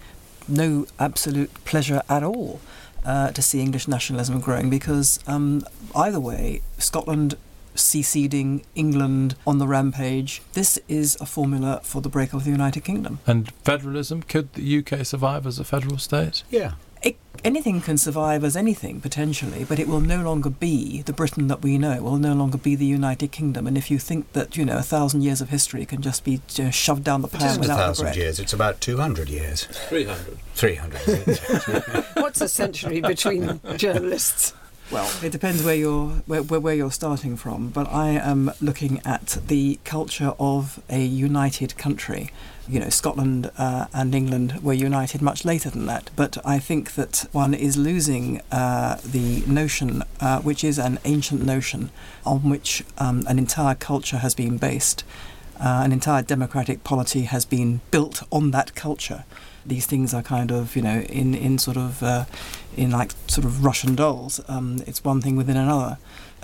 no 0.48 0.86
absolute 0.98 1.54
pleasure 1.64 2.02
at 2.08 2.24
all 2.24 2.60
uh, 3.04 3.30
to 3.30 3.42
see 3.42 3.60
English 3.60 3.88
nationalism 3.88 4.40
growing 4.40 4.70
because 4.70 5.20
um, 5.26 5.64
either 5.94 6.20
way, 6.20 6.62
Scotland 6.78 7.36
seceding, 7.74 8.64
England 8.74 9.34
on 9.46 9.58
the 9.58 9.66
rampage. 9.66 10.42
This 10.52 10.78
is 10.88 11.16
a 11.20 11.26
formula 11.26 11.80
for 11.82 12.00
the 12.00 12.08
breakup 12.08 12.34
of 12.34 12.44
the 12.44 12.50
United 12.50 12.84
Kingdom. 12.84 13.18
And 13.26 13.52
federalism, 13.64 14.22
could 14.22 14.52
the 14.52 14.78
UK 14.78 15.04
survive 15.04 15.46
as 15.46 15.58
a 15.58 15.64
federal 15.64 15.98
state? 15.98 16.44
Yeah 16.50 16.74
it, 17.04 17.16
anything 17.44 17.80
can 17.80 17.98
survive 17.98 18.42
as 18.42 18.56
anything 18.56 19.00
potentially, 19.00 19.64
but 19.64 19.78
it 19.78 19.86
will 19.86 20.00
no 20.00 20.22
longer 20.22 20.50
be 20.50 21.02
the 21.02 21.12
Britain 21.12 21.48
that 21.48 21.62
we 21.62 21.78
know. 21.78 21.92
It 21.92 22.02
will 22.02 22.16
no 22.16 22.34
longer 22.34 22.58
be 22.58 22.74
the 22.74 22.86
United 22.86 23.30
Kingdom. 23.30 23.66
And 23.66 23.76
if 23.76 23.90
you 23.90 23.98
think 23.98 24.32
that 24.32 24.56
you 24.56 24.64
know 24.64 24.78
a 24.78 24.82
thousand 24.82 25.22
years 25.22 25.40
of 25.40 25.50
history 25.50 25.84
can 25.84 26.02
just 26.02 26.24
be 26.24 26.40
you 26.54 26.64
know, 26.64 26.70
shoved 26.70 27.04
down 27.04 27.22
the 27.22 27.28
pan 27.28 27.42
it 27.42 27.46
isn't 27.46 27.60
without 27.60 27.78
a 27.78 27.82
thousand 27.82 28.06
the 28.06 28.10
bread. 28.10 28.16
years; 28.16 28.40
it's 28.40 28.52
about 28.52 28.80
two 28.80 28.96
hundred 28.96 29.28
years. 29.28 29.64
Three 29.64 30.04
hundred. 30.04 30.38
Three 30.54 30.76
hundred. 30.76 30.98
What's 32.14 32.40
a 32.40 32.48
century 32.48 33.00
between 33.00 33.60
journalists? 33.76 34.54
Well, 34.90 35.10
it 35.22 35.32
depends 35.32 35.64
where 35.64 35.74
you're 35.74 36.08
where, 36.26 36.42
where 36.42 36.74
you're 36.74 36.92
starting 36.92 37.36
from, 37.36 37.68
but 37.70 37.88
I 37.88 38.10
am 38.10 38.50
looking 38.60 39.00
at 39.04 39.38
the 39.48 39.78
culture 39.84 40.34
of 40.38 40.78
a 40.90 41.02
united 41.02 41.78
country. 41.78 42.30
You 42.68 42.80
know, 42.80 42.90
Scotland 42.90 43.50
uh, 43.56 43.86
and 43.94 44.14
England 44.14 44.60
were 44.62 44.74
united 44.74 45.22
much 45.22 45.44
later 45.44 45.70
than 45.70 45.86
that, 45.86 46.10
but 46.16 46.36
I 46.44 46.58
think 46.58 46.94
that 46.94 47.26
one 47.32 47.54
is 47.54 47.78
losing 47.78 48.42
uh, 48.52 48.98
the 49.02 49.42
notion, 49.46 50.02
uh, 50.20 50.40
which 50.40 50.62
is 50.62 50.78
an 50.78 50.98
ancient 51.06 51.44
notion, 51.44 51.90
on 52.26 52.48
which 52.50 52.84
um, 52.98 53.24
an 53.26 53.38
entire 53.38 53.74
culture 53.74 54.18
has 54.18 54.34
been 54.34 54.58
based. 54.58 55.02
Uh, 55.58 55.82
an 55.84 55.92
entire 55.92 56.22
democratic 56.22 56.84
polity 56.84 57.22
has 57.22 57.44
been 57.44 57.80
built 57.90 58.22
on 58.30 58.50
that 58.50 58.74
culture 58.74 59.24
these 59.66 59.86
things 59.86 60.12
are 60.14 60.22
kind 60.22 60.50
of 60.50 60.76
you 60.76 60.82
know 60.82 61.00
in 61.00 61.34
in 61.34 61.58
sort 61.58 61.76
of 61.76 62.02
uh, 62.02 62.24
in 62.76 62.90
like 62.90 63.12
sort 63.26 63.44
of 63.44 63.64
Russian 63.64 63.94
dolls. 63.94 64.40
Um, 64.48 64.82
it's 64.86 65.04
one 65.04 65.20
thing 65.20 65.36
within 65.36 65.56
another. 65.56 65.98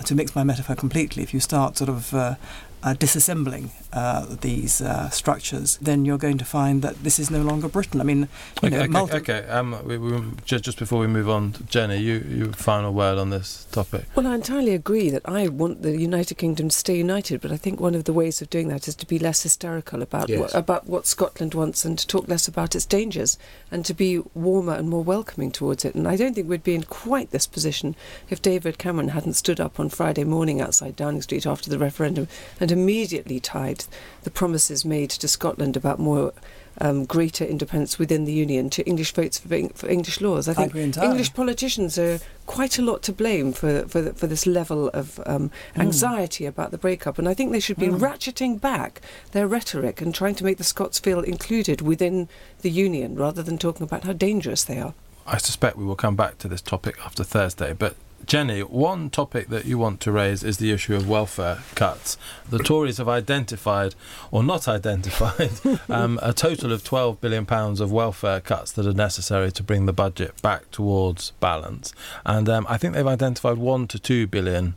To 0.05 0.15
mix 0.15 0.35
my 0.35 0.43
metaphor 0.43 0.75
completely, 0.75 1.21
if 1.21 1.31
you 1.31 1.39
start 1.39 1.77
sort 1.77 1.89
of 1.89 2.13
uh, 2.13 2.35
uh, 2.83 2.93
disassembling 2.93 3.69
uh, 3.93 4.25
these 4.41 4.81
uh, 4.81 5.09
structures, 5.09 5.77
then 5.81 6.05
you're 6.05 6.17
going 6.17 6.37
to 6.37 6.45
find 6.45 6.81
that 6.81 7.03
this 7.03 7.19
is 7.19 7.29
no 7.29 7.41
longer 7.41 7.67
Britain. 7.67 8.01
I 8.01 8.03
mean, 8.03 8.27
okay, 8.63 8.69
know, 8.69 8.79
okay, 8.79 8.87
multi- 8.87 9.17
okay. 9.17 9.47
Um, 9.47 9.77
we, 9.85 9.97
we, 9.97 10.21
just, 10.45 10.63
just 10.63 10.79
before 10.79 10.99
we 10.99 11.07
move 11.07 11.29
on, 11.29 11.53
Jenni, 11.53 12.01
you, 12.01 12.23
you 12.27 12.51
final 12.53 12.93
word 12.93 13.17
on 13.17 13.29
this 13.29 13.65
topic. 13.71 14.05
Well, 14.15 14.27
I 14.27 14.35
entirely 14.35 14.73
agree 14.73 15.09
that 15.09 15.21
I 15.25 15.47
want 15.47 15.81
the 15.81 15.97
United 15.97 16.35
Kingdom 16.35 16.69
to 16.69 16.75
stay 16.75 16.97
united, 16.97 17.41
but 17.41 17.51
I 17.51 17.57
think 17.57 17.79
one 17.79 17.95
of 17.95 18.05
the 18.05 18.13
ways 18.13 18.41
of 18.41 18.49
doing 18.49 18.69
that 18.69 18.87
is 18.87 18.95
to 18.95 19.05
be 19.05 19.19
less 19.19 19.43
hysterical 19.43 20.01
about 20.01 20.29
yes. 20.29 20.39
what, 20.39 20.55
about 20.55 20.87
what 20.87 21.05
Scotland 21.05 21.53
wants 21.53 21.85
and 21.85 21.99
to 21.99 22.07
talk 22.07 22.27
less 22.27 22.47
about 22.47 22.75
its 22.75 22.85
dangers 22.85 23.37
and 23.69 23.85
to 23.85 23.93
be 23.93 24.19
warmer 24.33 24.73
and 24.73 24.89
more 24.89 25.03
welcoming 25.03 25.51
towards 25.51 25.85
it. 25.85 25.95
And 25.95 26.07
I 26.07 26.15
don't 26.15 26.33
think 26.33 26.49
we'd 26.49 26.63
be 26.63 26.75
in 26.75 26.83
quite 26.83 27.31
this 27.31 27.45
position 27.45 27.95
if 28.29 28.41
David 28.41 28.77
Cameron 28.77 29.09
hadn't 29.09 29.33
stood 29.33 29.59
up 29.59 29.79
on 29.79 29.89
Friday 29.89 30.23
morning 30.23 30.61
outside 30.61 30.95
Downing 30.95 31.21
Street 31.21 31.45
after 31.45 31.69
the 31.69 31.77
referendum 31.77 32.27
and 32.59 32.70
immediately 32.71 33.39
tied 33.39 33.85
the 34.23 34.31
promises 34.31 34.85
made 34.85 35.09
to 35.09 35.27
Scotland 35.27 35.75
about 35.75 35.99
more 35.99 36.33
um, 36.79 37.05
greater 37.05 37.43
independence 37.43 37.99
within 37.99 38.25
the 38.25 38.31
Union 38.31 38.69
to 38.69 38.85
English 38.87 39.13
votes 39.13 39.37
for, 39.39 39.47
for 39.73 39.89
English 39.89 40.21
laws. 40.21 40.47
I 40.47 40.53
think 40.53 40.97
I 40.97 41.05
English 41.05 41.33
politicians 41.33 41.97
are 41.97 42.19
quite 42.45 42.79
a 42.79 42.81
lot 42.81 43.03
to 43.03 43.13
blame 43.13 43.51
for 43.53 43.87
for, 43.87 44.13
for 44.13 44.27
this 44.27 44.47
level 44.47 44.89
of 44.89 45.19
um, 45.25 45.51
hmm. 45.75 45.81
anxiety 45.81 46.45
mm. 46.45 46.49
about 46.49 46.71
the 46.71 46.77
breakup, 46.77 47.19
and 47.19 47.27
I 47.27 47.33
think 47.33 47.51
they 47.51 47.59
should 47.59 47.77
be 47.77 47.87
mm. 47.87 47.99
ratcheting 47.99 48.59
back 48.59 49.01
their 49.31 49.47
rhetoric 49.47 50.01
and 50.01 50.15
trying 50.15 50.35
to 50.35 50.43
make 50.43 50.57
the 50.57 50.63
Scots 50.63 50.99
feel 50.99 51.21
included 51.21 51.81
within 51.81 52.29
the 52.61 52.71
Union 52.71 53.15
rather 53.15 53.43
than 53.43 53.57
talking 53.57 53.83
about 53.83 54.03
how 54.03 54.13
dangerous 54.13 54.63
they 54.63 54.79
are. 54.79 54.93
I 55.27 55.37
suspect 55.37 55.77
we 55.77 55.85
will 55.85 55.95
come 55.95 56.15
back 56.15 56.37
to 56.39 56.47
this 56.47 56.61
topic 56.61 56.95
after 57.05 57.23
Thursday, 57.23 57.73
but 57.73 57.95
Jenni, 58.25 58.61
one 58.69 59.09
topic 59.09 59.49
that 59.49 59.65
you 59.65 59.77
want 59.77 59.99
to 60.01 60.11
raise 60.11 60.43
is 60.43 60.57
the 60.57 60.71
issue 60.71 60.95
of 60.95 61.09
welfare 61.09 61.59
cuts. 61.75 62.17
The 62.49 62.59
Tories 62.59 62.97
have 62.97 63.09
identified, 63.09 63.95
or 64.31 64.43
not 64.43 64.67
identified, 64.67 65.51
um, 65.89 66.19
a 66.21 66.31
total 66.31 66.71
of 66.71 66.83
£12 66.83 67.19
billion 67.19 67.45
of 67.49 67.91
welfare 67.91 68.39
cuts 68.39 68.71
that 68.73 68.85
are 68.85 68.93
necessary 68.93 69.51
to 69.51 69.63
bring 69.63 69.85
the 69.85 69.93
budget 69.93 70.41
back 70.41 70.69
towards 70.71 71.31
balance. 71.39 71.93
And 72.25 72.47
um, 72.47 72.65
I 72.69 72.77
think 72.77 72.93
they've 72.93 73.05
identified 73.05 73.57
1 73.57 73.87
to 73.87 73.99
2 73.99 74.27
billion 74.27 74.75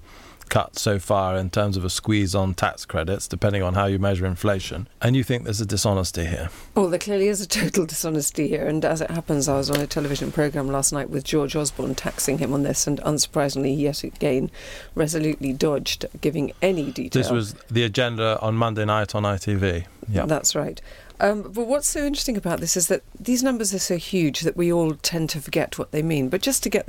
cut 0.49 0.79
so 0.79 0.99
far 0.99 1.37
in 1.37 1.51
terms 1.51 1.77
of 1.77 1.85
a 1.85 1.91
squeeze 1.91 2.35
on 2.35 2.55
tax 2.55 2.85
credits, 2.85 3.29
depending 3.29 3.63
on 3.63 3.75
how 3.75 3.87
you 3.87 3.99
measure 3.99 4.27
inflation. 4.27 4.89
And 5.01 5.17
you 5.17 5.25
think 5.25 5.45
there's 5.45 5.61
a 5.61 5.67
dishonesty 5.67 6.27
here? 6.27 6.51
Well, 6.75 6.89
there 6.89 6.99
clearly 6.99 7.29
is 7.29 7.41
a 7.41 7.47
total 7.47 7.87
dishonesty 7.95 8.49
here. 8.49 8.67
And 8.67 8.85
as 8.85 9.01
it 9.01 9.11
happens, 9.11 9.49
I 9.49 9.57
was 9.57 9.71
on 9.71 9.81
a 9.81 9.87
television 9.87 10.33
programme 10.33 10.69
last 10.69 10.93
night 10.93 11.11
with 11.11 11.25
George 11.25 11.57
Osborne 11.57 11.95
taxing 11.95 12.39
him 12.39 12.53
on 12.53 12.63
this, 12.63 12.87
and 12.87 13.01
unsurprisingly, 13.01 13.79
yet 13.79 14.05
again, 14.05 14.51
resolutely 14.95 15.53
dodged 15.53 16.07
giving 16.21 16.53
any 16.63 16.91
detail. 16.91 17.23
This 17.23 17.31
was 17.31 17.55
the 17.71 17.85
agenda 17.85 18.39
on 18.41 18.55
Monday 18.55 18.85
night 18.85 19.15
on 19.15 19.23
ITV. 19.25 19.87
Yeah, 20.09 20.27
that's 20.27 20.55
right. 20.55 20.81
Um, 21.21 21.43
but 21.43 21.67
what's 21.67 21.89
so 21.89 22.05
interesting 22.05 22.37
about 22.37 22.61
this 22.61 22.77
is 22.77 22.89
that 22.89 23.03
these 23.19 23.43
numbers 23.43 23.73
are 23.73 23.79
so 23.79 23.97
huge 23.97 24.41
that 24.41 24.57
we 24.57 24.73
all 24.73 24.95
tend 24.95 25.31
to 25.31 25.41
forget 25.41 25.79
what 25.79 25.93
they 25.93 26.03
mean. 26.03 26.29
But 26.29 26.43
just 26.43 26.63
to 26.65 26.69
get 26.69 26.89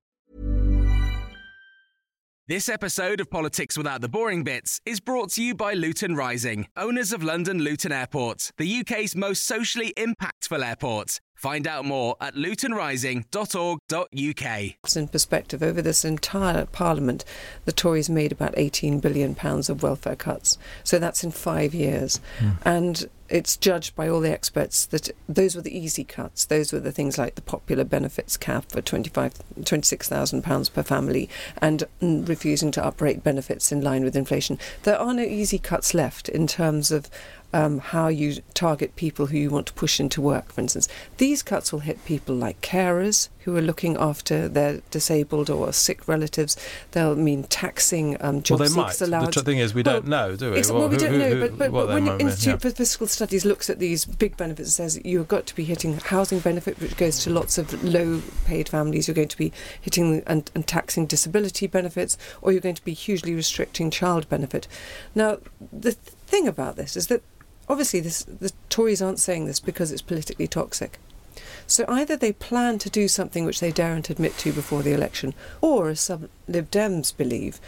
This 2.51 2.67
episode 2.67 3.21
of 3.21 3.29
Politics 3.29 3.77
Without 3.77 4.01
the 4.01 4.09
Boring 4.09 4.43
Bits 4.43 4.81
is 4.85 4.99
brought 4.99 5.31
to 5.31 5.41
you 5.41 5.55
by 5.55 5.73
Luton 5.73 6.17
Rising, 6.17 6.67
owners 6.75 7.13
of 7.13 7.23
London 7.23 7.59
Luton 7.59 7.93
Airport, 7.93 8.51
the 8.57 8.81
UK's 8.81 9.15
most 9.15 9.43
socially 9.43 9.93
impactful 9.95 10.61
airport. 10.61 11.21
Find 11.33 11.65
out 11.65 11.85
more 11.85 12.17
at 12.19 12.35
lutonrising.org.uk. 12.35 14.97
In 14.97 15.07
perspective, 15.07 15.63
over 15.63 15.81
this 15.81 16.03
entire 16.03 16.65
Parliament, 16.65 17.23
the 17.63 17.71
Tories 17.71 18.09
made 18.09 18.33
about 18.33 18.53
£18 18.55 18.99
billion 18.99 19.33
of 19.39 19.81
welfare 19.81 20.17
cuts. 20.17 20.57
So 20.83 20.99
that's 20.99 21.23
in 21.23 21.31
five 21.31 21.73
years. 21.73 22.19
Hmm. 22.37 22.49
And 22.65 23.09
it's 23.31 23.55
judged 23.57 23.95
by 23.95 24.07
all 24.07 24.19
the 24.19 24.31
experts 24.31 24.85
that 24.87 25.09
those 25.27 25.55
were 25.55 25.61
the 25.61 25.75
easy 25.77 26.03
cuts. 26.03 26.45
Those 26.45 26.73
were 26.73 26.79
the 26.79 26.91
things 26.91 27.17
like 27.17 27.35
the 27.35 27.41
popular 27.41 27.83
benefits 27.83 28.37
cap 28.37 28.65
for 28.69 28.81
25, 28.81 29.33
£26,000 29.61 30.73
per 30.73 30.83
family 30.83 31.29
and 31.61 31.83
refusing 32.01 32.71
to 32.71 32.85
uprate 32.85 33.23
benefits 33.23 33.71
in 33.71 33.81
line 33.81 34.03
with 34.03 34.15
inflation. 34.15 34.59
There 34.83 34.99
are 34.99 35.13
no 35.13 35.23
easy 35.23 35.57
cuts 35.57 35.93
left 35.93 36.29
in 36.29 36.45
terms 36.45 36.91
of 36.91 37.09
um, 37.53 37.79
how 37.79 38.07
you 38.07 38.41
target 38.53 38.95
people 38.95 39.27
who 39.27 39.37
you 39.37 39.49
want 39.49 39.67
to 39.67 39.73
push 39.73 39.99
into 39.99 40.21
work, 40.21 40.51
for 40.51 40.61
instance. 40.61 40.87
These 41.17 41.43
cuts 41.43 41.71
will 41.71 41.79
hit 41.79 42.03
people 42.05 42.35
like 42.35 42.61
carers 42.61 43.29
who 43.39 43.57
are 43.57 43.61
looking 43.61 43.97
after 43.97 44.47
their 44.47 44.81
disabled 44.91 45.49
or 45.49 45.73
sick 45.73 46.07
relatives. 46.07 46.55
They'll 46.91 47.15
mean 47.15 47.43
taxing 47.45 48.15
um, 48.21 48.43
job 48.43 48.59
well, 48.59 48.69
they 48.69 48.75
might. 48.75 48.91
seekers 48.91 49.07
allowed. 49.07 49.33
The 49.33 49.41
thing 49.41 49.57
is, 49.57 49.73
we 49.73 49.81
don't 49.83 50.07
know, 50.07 50.35
do 50.35 50.51
we? 50.51 50.59
Ex- 50.59 50.69
well, 50.71 50.87
we 50.87 50.95
who- 50.95 50.99
don't 50.99 51.11
who- 51.13 51.17
know, 51.17 51.29
who- 51.29 51.39
but, 51.41 51.57
but, 51.57 51.71
but 51.71 51.87
when 51.87 52.05
the 52.05 52.11
might 52.11 52.17
mean, 52.19 52.27
Institute 52.27 52.53
yeah. 52.53 52.57
for 52.57 52.69
Fiscal 52.69 53.07
Studies 53.07 53.43
looks 53.43 53.69
at 53.69 53.79
these 53.79 54.05
big 54.05 54.37
benefits 54.37 54.67
and 54.69 54.91
says 54.91 55.01
you've 55.03 55.27
got 55.27 55.47
to 55.47 55.55
be 55.55 55.63
hitting 55.63 55.97
housing 55.97 56.39
benefit, 56.39 56.79
which 56.79 56.95
goes 56.97 57.23
to 57.23 57.29
lots 57.31 57.57
of 57.57 57.83
low-paid 57.83 58.69
families, 58.69 59.07
you're 59.07 59.15
going 59.15 59.27
to 59.27 59.37
be 59.37 59.51
hitting 59.79 60.21
and, 60.27 60.51
and 60.53 60.67
taxing 60.67 61.05
disability 61.07 61.65
benefits, 61.67 62.17
or 62.41 62.51
you're 62.51 62.61
going 62.61 62.75
to 62.75 62.85
be 62.85 62.93
hugely 62.93 63.33
restricting 63.33 63.89
child 63.89 64.29
benefit. 64.29 64.67
Now, 65.15 65.39
the 65.71 65.93
th- 65.93 65.97
thing 66.27 66.47
about 66.47 66.75
this 66.75 66.95
is 66.95 67.07
that 67.07 67.23
obviously 67.71 68.01
this, 68.01 68.23
the 68.23 68.51
Tories 68.69 69.01
aren't 69.01 69.19
saying 69.19 69.45
this 69.45 69.59
because 69.59 69.91
it's 69.91 70.01
politically 70.01 70.47
toxic. 70.47 70.99
So 71.65 71.85
either 71.87 72.17
they 72.17 72.33
plan 72.33 72.79
to 72.79 72.89
do 72.89 73.07
something 73.07 73.45
which 73.45 73.61
they 73.61 73.71
daren't 73.71 74.09
admit 74.09 74.37
to 74.39 74.51
before 74.51 74.83
the 74.83 74.93
election, 74.93 75.33
or 75.61 75.89
as 75.89 76.01
some 76.01 76.29
Lib 76.47 76.69
Dems 76.69 77.15
believe, 77.15 77.61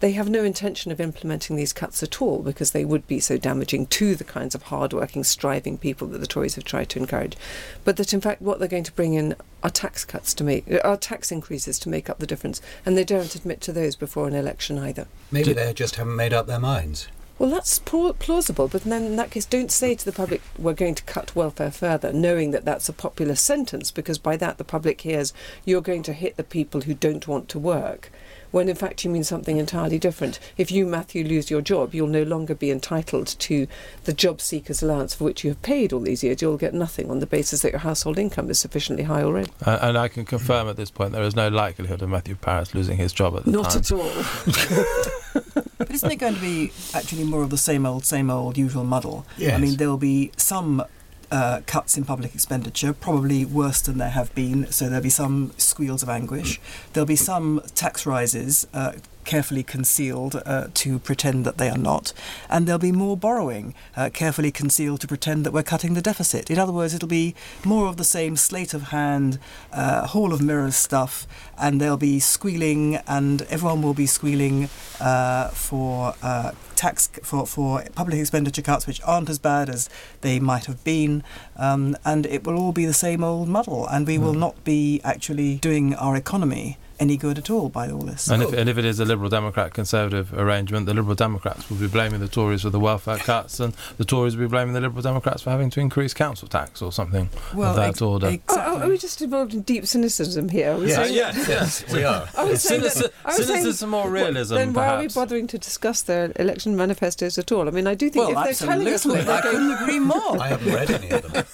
they 0.00 0.12
have 0.12 0.28
no 0.28 0.42
intention 0.42 0.90
of 0.90 1.00
implementing 1.00 1.56
these 1.56 1.72
cuts 1.72 2.02
at 2.02 2.20
all 2.20 2.42
because 2.42 2.72
they 2.72 2.84
would 2.84 3.06
be 3.06 3.20
so 3.20 3.38
damaging 3.38 3.86
to 3.86 4.16
the 4.16 4.24
kinds 4.24 4.54
of 4.54 4.64
hard-working, 4.64 5.22
striving 5.24 5.78
people 5.78 6.08
that 6.08 6.18
the 6.18 6.26
Tories 6.26 6.56
have 6.56 6.64
tried 6.64 6.90
to 6.90 6.98
encourage. 6.98 7.36
But 7.84 7.96
that 7.96 8.12
in 8.12 8.20
fact 8.20 8.42
what 8.42 8.58
they're 8.58 8.68
going 8.68 8.84
to 8.84 8.92
bring 8.92 9.14
in 9.14 9.36
are 9.62 9.70
tax 9.70 10.04
cuts 10.04 10.34
to 10.34 10.44
make, 10.44 10.66
are 10.84 10.96
tax 10.96 11.30
increases 11.30 11.78
to 11.78 11.88
make 11.88 12.10
up 12.10 12.18
the 12.18 12.26
difference, 12.26 12.60
and 12.84 12.98
they 12.98 13.04
don't 13.04 13.34
admit 13.34 13.60
to 13.62 13.72
those 13.72 13.94
before 13.94 14.26
an 14.26 14.34
election 14.34 14.78
either. 14.78 15.06
Maybe 15.30 15.52
they 15.52 15.72
just 15.72 15.96
haven't 15.96 16.16
made 16.16 16.34
up 16.34 16.48
their 16.48 16.60
minds. 16.60 17.08
Well, 17.38 17.50
that's 17.50 17.80
plausible, 17.80 18.68
but 18.68 18.84
then 18.84 19.04
in 19.04 19.16
that 19.16 19.32
case, 19.32 19.44
don't 19.44 19.72
say 19.72 19.96
to 19.96 20.04
the 20.04 20.12
public, 20.12 20.40
we're 20.56 20.72
going 20.72 20.94
to 20.94 21.02
cut 21.02 21.34
welfare 21.34 21.72
further, 21.72 22.12
knowing 22.12 22.52
that 22.52 22.64
that's 22.64 22.88
a 22.88 22.92
popular 22.92 23.34
sentence, 23.34 23.90
because 23.90 24.18
by 24.18 24.36
that 24.36 24.56
the 24.56 24.64
public 24.64 25.00
hears 25.00 25.32
you're 25.64 25.80
going 25.80 26.04
to 26.04 26.12
hit 26.12 26.36
the 26.36 26.44
people 26.44 26.82
who 26.82 26.94
don't 26.94 27.26
want 27.26 27.48
to 27.48 27.58
work, 27.58 28.12
when 28.52 28.68
in 28.68 28.76
fact 28.76 29.02
you 29.04 29.10
mean 29.10 29.24
something 29.24 29.56
entirely 29.56 29.98
different. 29.98 30.38
If 30.56 30.70
you, 30.70 30.86
Matthew, 30.86 31.24
lose 31.24 31.50
your 31.50 31.60
job, 31.60 31.92
you'll 31.92 32.06
no 32.06 32.22
longer 32.22 32.54
be 32.54 32.70
entitled 32.70 33.26
to 33.26 33.66
the 34.04 34.12
job 34.12 34.40
seekers 34.40 34.80
allowance 34.80 35.12
for 35.12 35.24
which 35.24 35.42
you 35.42 35.50
have 35.50 35.62
paid 35.62 35.92
all 35.92 36.00
these 36.00 36.22
years. 36.22 36.40
You'll 36.40 36.56
get 36.56 36.72
nothing 36.72 37.10
on 37.10 37.18
the 37.18 37.26
basis 37.26 37.62
that 37.62 37.72
your 37.72 37.80
household 37.80 38.16
income 38.16 38.48
is 38.48 38.60
sufficiently 38.60 39.04
high 39.06 39.24
already. 39.24 39.50
Uh, 39.66 39.78
and 39.82 39.98
I 39.98 40.06
can 40.06 40.24
confirm 40.24 40.68
at 40.68 40.76
this 40.76 40.92
point 40.92 41.10
there 41.10 41.24
is 41.24 41.34
no 41.34 41.48
likelihood 41.48 42.00
of 42.00 42.10
Matthew 42.10 42.36
Parris 42.36 42.76
losing 42.76 42.96
his 42.96 43.12
job 43.12 43.36
at 43.36 43.44
the 43.44 43.50
Not 43.50 43.70
time. 43.70 43.80
at 43.80 43.92
all. 43.92 45.63
But 45.78 45.90
isn't 45.90 46.10
it 46.10 46.16
going 46.16 46.34
to 46.34 46.40
be 46.40 46.72
actually 46.94 47.24
more 47.24 47.42
of 47.42 47.50
the 47.50 47.58
same 47.58 47.84
old, 47.86 48.04
same 48.04 48.30
old 48.30 48.56
usual 48.56 48.84
muddle? 48.84 49.26
I 49.54 49.58
mean, 49.58 49.76
there'll 49.76 49.96
be 49.96 50.30
some 50.36 50.84
uh, 51.30 51.60
cuts 51.66 51.96
in 51.98 52.04
public 52.04 52.34
expenditure, 52.34 52.92
probably 52.92 53.44
worse 53.44 53.80
than 53.80 53.98
there 53.98 54.10
have 54.10 54.34
been, 54.34 54.70
so 54.70 54.86
there'll 54.88 55.02
be 55.02 55.10
some 55.10 55.52
squeals 55.56 56.02
of 56.02 56.08
anguish. 56.08 56.60
There'll 56.92 57.06
be 57.06 57.16
some 57.16 57.60
tax 57.74 58.06
rises. 58.06 58.66
Uh, 58.72 58.92
Carefully 59.24 59.62
concealed 59.62 60.42
uh, 60.46 60.68
to 60.74 60.98
pretend 60.98 61.44
that 61.44 61.58
they 61.58 61.68
are 61.68 61.78
not, 61.78 62.12
and 62.48 62.66
there'll 62.66 62.78
be 62.78 62.92
more 62.92 63.16
borrowing, 63.16 63.74
uh, 63.96 64.10
carefully 64.12 64.52
concealed 64.52 65.00
to 65.00 65.08
pretend 65.08 65.44
that 65.44 65.52
we're 65.52 65.62
cutting 65.62 65.94
the 65.94 66.02
deficit. 66.02 66.50
In 66.50 66.58
other 66.58 66.72
words, 66.72 66.94
it'll 66.94 67.08
be 67.08 67.34
more 67.64 67.88
of 67.88 67.96
the 67.96 68.04
same 68.04 68.36
slate 68.36 68.74
of 68.74 68.82
hand, 68.90 69.38
uh, 69.72 70.06
hall 70.08 70.32
of 70.32 70.40
mirrors 70.40 70.76
stuff, 70.76 71.26
and 71.58 71.80
they'll 71.80 71.96
be 71.96 72.20
squealing, 72.20 72.96
and 73.08 73.42
everyone 73.42 73.82
will 73.82 73.94
be 73.94 74.06
squealing 74.06 74.68
uh, 75.00 75.48
for 75.48 76.14
uh, 76.22 76.52
tax 76.76 77.08
for 77.22 77.46
for 77.46 77.82
public 77.94 78.18
expenditure 78.18 78.62
cuts, 78.62 78.86
which 78.86 79.00
aren't 79.04 79.30
as 79.30 79.38
bad 79.38 79.68
as 79.68 79.88
they 80.20 80.38
might 80.38 80.66
have 80.66 80.84
been, 80.84 81.24
um, 81.56 81.96
and 82.04 82.26
it 82.26 82.44
will 82.44 82.58
all 82.58 82.72
be 82.72 82.86
the 82.86 82.92
same 82.92 83.24
old 83.24 83.48
muddle, 83.48 83.86
and 83.86 84.06
we 84.06 84.18
will 84.18 84.34
not 84.34 84.62
be 84.64 85.00
actually 85.02 85.56
doing 85.56 85.94
our 85.94 86.14
economy 86.14 86.76
any 87.00 87.16
good 87.16 87.38
at 87.38 87.50
all 87.50 87.68
by 87.68 87.90
all 87.90 88.00
this. 88.00 88.28
And 88.28 88.42
if, 88.42 88.52
and 88.52 88.68
if 88.68 88.78
it 88.78 88.84
is 88.84 89.00
a 89.00 89.04
Liberal 89.04 89.28
Democrat 89.30 89.72
Conservative 89.74 90.32
arrangement, 90.34 90.86
the 90.86 90.94
Liberal 90.94 91.14
Democrats 91.14 91.68
will 91.68 91.76
be 91.76 91.88
blaming 91.88 92.20
the 92.20 92.28
Tories 92.28 92.62
for 92.62 92.70
the 92.70 92.80
welfare 92.80 93.18
cuts, 93.18 93.60
and 93.60 93.74
the 93.98 94.04
Tories 94.04 94.36
will 94.36 94.44
be 94.46 94.50
blaming 94.50 94.74
the 94.74 94.80
Liberal 94.80 95.02
Democrats 95.02 95.42
for 95.42 95.50
having 95.50 95.70
to 95.70 95.80
increase 95.80 96.14
council 96.14 96.48
tax 96.48 96.80
or 96.82 96.92
something 96.92 97.28
of 97.54 97.76
that 97.76 97.88
ex- 97.90 98.02
order. 98.02 98.36
Oh, 98.48 98.54
oh, 98.66 98.78
are 98.80 98.88
we 98.88 98.98
just 98.98 99.20
involved 99.22 99.54
in 99.54 99.62
deep 99.62 99.86
cynicism 99.86 100.48
here? 100.48 100.72
Are 100.72 100.78
we 100.78 100.88
Yes. 100.88 100.96
saying- 100.96 101.14
yes, 101.14 101.48
yes, 101.48 101.92
we 101.92 102.04
are. 102.04 102.28
I 102.36 102.44
was 102.44 102.62
saying 102.62 102.82
that- 102.82 102.92
Cynici- 102.92 103.10
I 103.24 103.28
was 103.28 103.36
saying- 103.36 103.48
cynicism 103.62 103.94
or 103.94 104.10
realism, 104.10 104.54
Then 104.54 104.72
why 104.72 104.88
are 104.88 105.00
we 105.00 105.08
bothering 105.08 105.46
to 105.48 105.58
discuss 105.58 106.02
their 106.02 106.32
election 106.36 106.76
manifestos 106.76 107.38
at 107.38 107.50
all? 107.52 107.68
I 107.68 107.70
mean, 107.70 107.86
I 107.86 107.94
do 107.94 108.08
think 108.10 108.28
well, 108.28 108.38
if 108.46 108.58
they're 108.58 108.68
telling 108.68 108.88
us 108.88 109.04
what 109.04 109.18
absolutely. 109.18 109.32
I 109.32 109.40
they're 109.40 109.52
going 109.52 109.54
couldn't 109.68 109.82
agree 109.82 109.98
more. 109.98 110.40
I 110.40 110.48
haven't 110.48 110.72
read 110.74 110.90
any 110.90 111.10
of 111.10 111.22
them. 111.32 111.44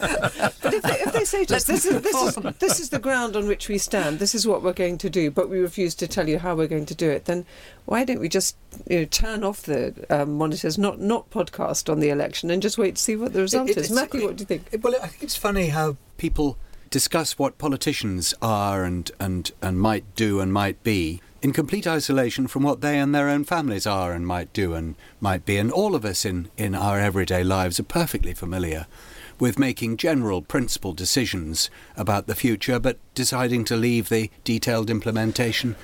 but 0.63 0.75
if 0.75 0.83
they, 0.83 0.91
if 1.01 1.10
they 1.10 1.10
say 1.31 1.45
to 1.45 1.57
us, 1.57 1.65
this 1.65 1.87
is, 1.87 2.03
this, 2.03 2.15
is, 2.15 2.35
this 2.59 2.81
is 2.81 2.91
the 2.91 2.99
ground 2.99 3.37
on 3.37 3.47
which 3.47 3.69
we 3.69 3.79
stand, 3.79 4.19
this 4.19 4.35
is 4.35 4.47
what 4.47 4.63
we're 4.63 4.73
going 4.73 4.99
to 4.99 5.09
do, 5.09 5.31
but 5.31 5.49
we 5.49 5.61
refuse 5.61 5.95
to 5.97 6.09
tell 6.09 6.29
you 6.29 6.39
how 6.39 6.55
we're 6.55 6.67
going 6.67 6.87
to 6.87 6.95
do 6.95 7.09
it, 7.09 7.27
then 7.27 7.47
why 7.87 8.05
don't 8.05 8.21
we 8.21 8.29
just 8.29 8.57
you 8.89 9.01
know, 9.01 9.05
turn 9.05 9.45
off 9.45 9.63
the 9.63 9.95
um, 10.11 10.37
monitors, 10.37 10.77
not 10.77 11.01
not 11.01 11.31
podcast 11.31 11.91
on 11.91 12.01
the 12.01 12.11
election, 12.11 12.51
and 12.51 12.61
just 12.61 12.79
wait 12.79 12.97
to 12.97 13.03
see 13.03 13.17
what 13.17 13.33
the 13.33 13.41
result 13.41 13.71
It- 13.71 13.77
is? 13.77 13.91
Matthew, 13.91 14.25
what 14.25 14.37
do 14.37 14.43
you 14.43 14.47
think? 14.47 14.67
It- 14.73 14.83
well, 14.83 14.95
I 15.03 15.07
think 15.07 15.23
it's 15.23 15.37
funny 15.37 15.69
how 15.69 15.97
people 16.19 16.59
discuss 16.91 17.39
what 17.39 17.57
politicians 17.57 18.35
are 18.43 18.83
and, 18.85 19.11
and, 19.21 19.53
and 19.63 19.81
might 19.81 20.05
do 20.17 20.41
and 20.41 20.53
might 20.53 20.83
be 20.83 21.23
in 21.41 21.53
complete 21.53 21.87
isolation 21.87 22.49
from 22.49 22.65
what 22.65 22.81
they 22.81 22.99
and 22.99 23.15
their 23.15 23.29
own 23.29 23.45
families 23.45 23.87
are 23.87 24.13
and 24.13 24.27
might 24.27 24.53
do 24.53 24.75
and 24.75 24.97
might 25.21 25.47
be. 25.47 25.57
And 25.57 25.71
all 25.71 25.95
of 25.95 26.05
us 26.05 26.25
in, 26.25 26.51
in 26.59 26.75
our 26.75 26.99
everyday 26.99 27.45
lives 27.45 27.79
are 27.79 27.85
perfectly 27.85 28.35
familiar 28.35 28.87
with 29.41 29.59
making 29.59 29.97
general 29.97 30.43
principle 30.43 30.93
decisions 30.93 31.71
about 31.97 32.27
the 32.27 32.35
future, 32.35 32.79
but 32.79 32.99
deciding 33.15 33.65
to 33.65 33.77
leave 33.77 34.09
the 34.09 34.31
detailed 34.45 34.91
implementation 34.91 35.75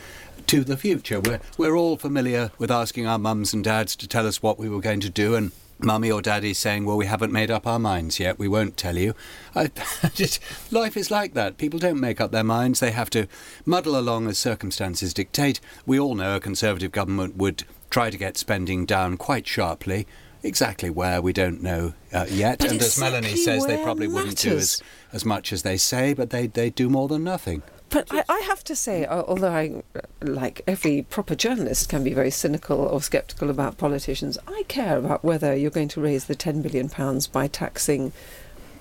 to 0.46 0.62
the 0.62 0.76
future. 0.76 1.20
We're, 1.20 1.40
we're 1.58 1.76
all 1.76 1.96
familiar 1.96 2.52
with 2.58 2.70
asking 2.70 3.06
our 3.06 3.18
mums 3.18 3.52
and 3.52 3.64
dads 3.64 3.96
to 3.96 4.06
tell 4.06 4.26
us 4.26 4.42
what 4.42 4.58
we 4.58 4.68
were 4.68 4.80
going 4.80 5.00
to 5.00 5.10
do 5.10 5.34
and 5.34 5.50
mummy 5.78 6.10
or 6.10 6.22
daddy 6.22 6.54
saying, 6.54 6.84
well, 6.84 6.96
we 6.96 7.06
haven't 7.06 7.32
made 7.32 7.50
up 7.50 7.66
our 7.66 7.78
minds 7.78 8.18
yet, 8.18 8.38
we 8.38 8.48
won't 8.48 8.76
tell 8.76 8.96
you. 8.96 9.14
I, 9.54 9.70
just, 10.14 10.40
life 10.72 10.96
is 10.96 11.10
like 11.10 11.34
that. 11.34 11.58
People 11.58 11.78
don't 11.78 12.00
make 12.00 12.20
up 12.20 12.32
their 12.32 12.44
minds. 12.44 12.80
They 12.80 12.92
have 12.92 13.10
to 13.10 13.26
muddle 13.64 13.98
along 13.98 14.28
as 14.28 14.38
circumstances 14.38 15.12
dictate. 15.12 15.60
We 15.84 15.98
all 15.98 16.14
know 16.14 16.36
a 16.36 16.40
Conservative 16.40 16.92
government 16.92 17.36
would 17.36 17.64
try 17.90 18.10
to 18.10 18.18
get 18.18 18.36
spending 18.36 18.86
down 18.86 19.16
quite 19.16 19.46
sharply. 19.46 20.06
Exactly 20.46 20.90
where 20.90 21.20
we 21.20 21.32
don't 21.32 21.62
know 21.62 21.94
uh, 22.12 22.26
yet, 22.28 22.60
But 22.60 22.70
and 22.70 22.80
as 22.80 22.98
Melanie 22.98 23.36
says, 23.36 23.66
they 23.66 23.82
probably 23.82 24.06
wouldn't 24.06 24.38
do 24.38 24.56
as, 24.56 24.82
as 25.12 25.24
much 25.24 25.52
as 25.52 25.62
they 25.62 25.76
say, 25.76 26.14
but 26.14 26.30
they 26.30 26.46
they 26.46 26.70
do 26.70 26.88
more 26.88 27.08
than 27.08 27.24
nothing. 27.24 27.62
But 27.88 28.08
I, 28.12 28.24
I 28.28 28.38
have 28.40 28.64
to 28.64 28.76
say, 28.76 29.06
although 29.06 29.52
I, 29.52 29.82
like 30.20 30.62
every 30.66 31.02
proper 31.02 31.34
journalist, 31.34 31.88
can 31.88 32.02
be 32.02 32.12
very 32.12 32.30
cynical 32.30 32.80
or 32.80 33.00
sceptical 33.00 33.48
about 33.50 33.78
politicians, 33.78 34.38
I 34.46 34.64
care 34.68 34.98
about 34.98 35.24
whether 35.24 35.54
you're 35.54 35.70
going 35.70 35.88
to 35.88 36.00
raise 36.00 36.24
the 36.24 36.34
£10 36.34 36.62
billion 36.62 36.90
by 37.32 37.46
taxing 37.46 38.12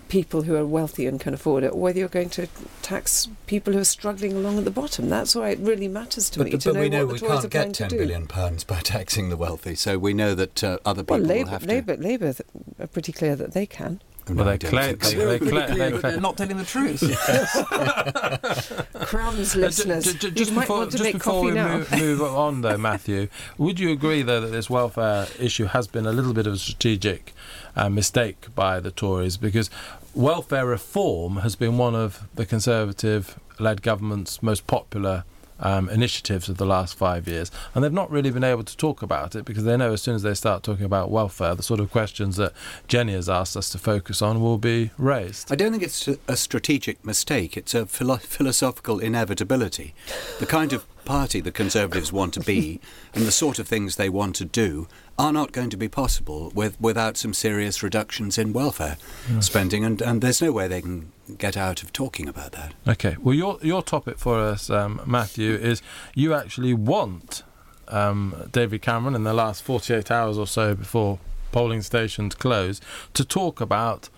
people 0.07 0.43
who 0.43 0.55
are 0.55 0.65
wealthy 0.65 1.07
and 1.07 1.19
can 1.19 1.33
afford 1.33 1.63
it, 1.63 1.73
or 1.73 1.79
whether 1.79 1.99
you're 1.99 2.07
going 2.07 2.29
to 2.31 2.47
tax 2.81 3.27
people 3.47 3.73
who 3.73 3.79
are 3.79 3.83
struggling 3.83 4.33
along 4.33 4.57
at 4.57 4.63
the 4.65 4.71
bottom. 4.71 5.09
That's 5.09 5.35
why 5.35 5.49
it 5.49 5.59
really 5.59 5.87
matters 5.87 6.29
to 6.31 6.39
But, 6.39 6.45
me 6.45 6.51
but 6.51 6.61
to 6.61 6.73
know 6.73 6.79
we 6.79 6.89
know 6.89 7.05
what 7.05 7.13
we 7.13 7.19
the 7.19 7.25
Tories 7.27 7.41
can't 7.41 7.45
are 7.45 7.49
planning 7.49 7.69
get 7.71 7.73
to 7.75 7.83
ten 7.83 7.89
do. 7.89 7.97
billion 7.97 8.27
pounds 8.27 8.63
by 8.63 8.79
taxing 8.81 9.29
the 9.29 9.37
wealthy, 9.37 9.75
so 9.75 9.97
we 9.97 10.13
know 10.13 10.35
that 10.35 10.63
uh, 10.63 10.77
other 10.85 11.03
Well, 11.03 11.19
people 11.19 11.29
will 11.29 11.35
Labour, 11.37 11.49
have 11.49 11.61
to. 11.61 11.67
Labour, 11.67 11.97
Labour 11.97 12.33
are 12.79 12.87
pretty 12.87 13.11
clear 13.11 13.35
that 13.35 13.53
they 13.53 13.65
can. 13.65 14.01
No, 14.27 14.37
Well, 14.37 14.49
I 14.49 14.51
they 14.53 14.57
don't 14.57 14.71
claim- 14.71 15.01
so. 15.01 15.09
they- 15.11 15.17
We're 15.25 15.37
pretty 15.37 15.51
cla- 15.51 15.65
clear 15.67 15.77
they 15.77 15.91
that 15.91 15.99
cla- 16.01 16.11
they're 16.11 16.19
not 16.19 16.37
telling 16.37 16.57
the 16.57 16.63
truth. 16.65 17.01
Crumbs, 19.05 19.51
Uh, 19.51 19.53
ju- 19.53 19.59
listeners. 19.61 20.03
ju- 20.05 20.13
ju- 20.13 20.27
you 20.29 20.33
just 20.33 20.51
might 20.51 20.61
before, 20.61 20.77
want 20.79 20.91
to 20.91 20.97
just 20.97 21.03
make 21.03 21.13
before 21.13 21.43
we 21.43 21.51
now. 21.51 21.77
move, 21.77 21.91
move 21.99 22.21
on, 22.23 22.61
though, 22.61 22.75
Matthew, 22.77 23.27
would 23.59 23.79
you 23.79 23.91
agree, 23.91 24.23
though, 24.23 24.41
that 24.41 24.47
this 24.51 24.67
welfare 24.67 25.27
issue 25.39 25.65
has 25.65 25.85
been 25.87 26.07
a 26.07 26.11
little 26.11 26.33
bit 26.33 26.47
of 26.47 26.53
a 26.53 26.57
strategic 26.57 27.34
uh, 27.75 27.89
mistake 27.89 28.53
by 28.55 28.79
the 28.79 28.91
Tories? 28.91 29.37
Because 29.37 29.69
welfare 30.13 30.65
reform 30.65 31.37
has 31.37 31.55
been 31.55 31.77
one 31.77 31.95
of 31.95 32.27
the 32.35 32.45
Conservative 32.45 33.39
led 33.59 33.81
government's 33.81 34.43
most 34.43 34.67
popular 34.67 35.23
um, 35.59 35.89
initiatives 35.89 36.49
of 36.49 36.57
the 36.57 36.65
last 36.65 36.97
five 36.97 37.27
years, 37.27 37.49
and 37.73 37.83
they've 37.83 37.93
not 37.93 38.11
really 38.11 38.29
been 38.29 38.43
able 38.43 38.63
to 38.63 38.75
talk 38.75 39.01
about 39.01 39.35
it 39.35 39.45
because 39.45 39.63
they 39.63 39.77
know 39.77 39.93
as 39.93 40.01
soon 40.01 40.15
as 40.15 40.21
they 40.21 40.33
start 40.33 40.63
talking 40.63 40.85
about 40.85 41.09
welfare, 41.09 41.55
the 41.55 41.63
sort 41.63 41.79
of 41.79 41.91
questions 41.91 42.35
that 42.35 42.53
Jenni 42.87 43.13
has 43.13 43.29
asked 43.29 43.55
us 43.55 43.69
to 43.69 43.77
focus 43.77 44.21
on 44.21 44.41
will 44.41 44.57
be 44.57 44.91
raised. 44.97 45.51
I 45.51 45.55
don't 45.55 45.71
think 45.71 45.83
it's 45.83 46.07
a 46.27 46.35
strategic 46.35 47.03
mistake. 47.05 47.55
It's 47.55 47.73
a 47.73 47.85
philo- 47.85 48.17
philosophical 48.17 48.99
inevitability. 48.99 49.93
The 50.39 50.45
kind 50.45 50.73
of 50.73 50.85
party 51.05 51.39
the 51.39 51.51
Conservatives 51.51 52.11
want 52.11 52.33
to 52.33 52.39
be 52.39 52.79
and 53.13 53.25
the 53.25 53.31
sort 53.31 53.59
of 53.59 53.67
things 53.67 53.95
they 53.95 54.09
want 54.09 54.35
to 54.37 54.45
do 54.45 54.87
are 55.17 55.31
not 55.31 55.51
going 55.51 55.69
to 55.69 55.77
be 55.77 55.87
possible 55.87 56.51
with, 56.53 56.79
without 56.81 57.15
some 57.15 57.33
serious 57.33 57.81
reductions 57.81 58.37
in 58.37 58.51
welfare 58.51 58.97
yes. 59.31 59.45
spending, 59.45 59.85
and, 59.85 60.01
and 60.01 60.21
there's 60.21 60.41
no 60.41 60.51
way 60.51 60.67
they 60.67 60.81
can 60.81 61.11
get 61.37 61.55
out 61.55 61.83
of 61.83 61.93
talking 61.93 62.27
about 62.27 62.51
that. 62.51 62.73
Okay, 62.87 63.15
well, 63.19 63.33
your, 63.33 63.57
your 63.61 63.81
topic 63.81 64.19
for 64.19 64.39
us, 64.39 64.69
um, 64.69 65.01
Matthew, 65.05 65.53
is 65.53 65.81
you 66.13 66.33
actually 66.33 66.73
want 66.73 67.43
um, 67.87 68.49
David 68.51 68.81
Cameron 68.81 69.15
in 69.15 69.23
the 69.23 69.33
last 69.33 69.63
48 69.63 70.11
hours 70.11 70.37
or 70.37 70.47
so 70.47 70.75
before 70.75 71.19
polling 71.51 71.81
stations 71.81 72.35
close 72.35 72.81
to 73.13 73.23
talk 73.23 73.61
about 73.61 74.09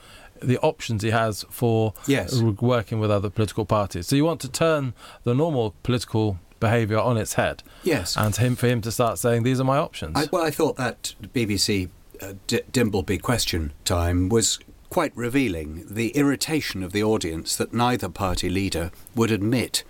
the 0.42 0.58
options 0.60 1.04
he 1.04 1.12
has 1.12 1.46
for 1.50 1.94
yes. 2.08 2.42
working 2.42 3.00
with 3.00 3.12
other 3.12 3.30
political 3.30 3.66
parties. 3.66 4.08
So 4.08 4.16
you 4.16 4.26
want 4.26 4.42
to 4.42 4.50
turn 4.50 4.94
the 5.24 5.34
normal 5.34 5.76
political 5.84 6.40
behaviour 6.60 7.00
on 7.00 7.18
its 7.18 7.34
head. 7.34 7.64
Yes. 7.84 8.16
And 8.18 8.36
him 8.36 8.56
for 8.56 8.68
him 8.68 8.82
to 8.82 8.92
start 8.92 9.20
saying, 9.20 9.44
these 9.44 9.60
are 9.60 9.66
my 9.66 9.78
options. 9.78 10.14
I, 10.16 10.28
well, 10.32 10.44
I 10.44 10.52
thought 10.52 10.78
that 10.78 11.16
BBC 11.22 11.90
uh, 12.22 12.34
D- 12.48 12.62
Dimbleby 12.72 13.22
question 13.22 13.74
time 13.86 14.30
was 14.30 14.60
quite 14.90 15.12
revealing. 15.16 15.86
The 15.90 16.10
irritation 16.10 16.84
of 16.84 16.92
the 16.92 17.04
audience 17.04 17.56
that 17.56 17.74
neither 17.74 18.10
party 18.10 18.50
leader 18.50 18.92
would 19.16 19.32
admit 19.32 19.84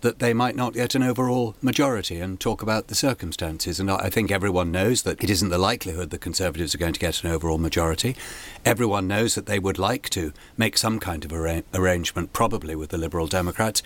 that 0.00 0.18
they 0.18 0.32
might 0.32 0.56
not 0.56 0.72
get 0.72 0.94
an 0.94 1.02
overall 1.02 1.54
majority 1.60 2.20
and 2.20 2.40
talk 2.40 2.62
about 2.62 2.88
the 2.88 2.94
circumstances. 2.94 3.78
And 3.78 3.90
I 3.90 4.08
think 4.08 4.30
everyone 4.30 4.72
knows 4.72 5.02
that 5.02 5.22
it 5.22 5.30
isn't 5.30 5.50
the 5.50 5.58
likelihood 5.58 6.10
the 6.10 6.18
Conservatives 6.18 6.74
are 6.74 6.78
going 6.78 6.94
to 6.94 7.00
get 7.00 7.22
an 7.22 7.30
overall 7.30 7.58
majority. 7.58 8.16
Everyone 8.64 9.06
knows 9.06 9.34
that 9.34 9.46
they 9.46 9.58
would 9.58 9.78
like 9.78 10.08
to 10.10 10.32
make 10.56 10.78
some 10.78 11.00
kind 11.00 11.24
of 11.24 11.32
arra- 11.32 11.64
arrangement, 11.74 12.32
probably 12.32 12.74
with 12.74 12.90
the 12.90 12.98
Liberal 12.98 13.26
Democrats. 13.26 13.82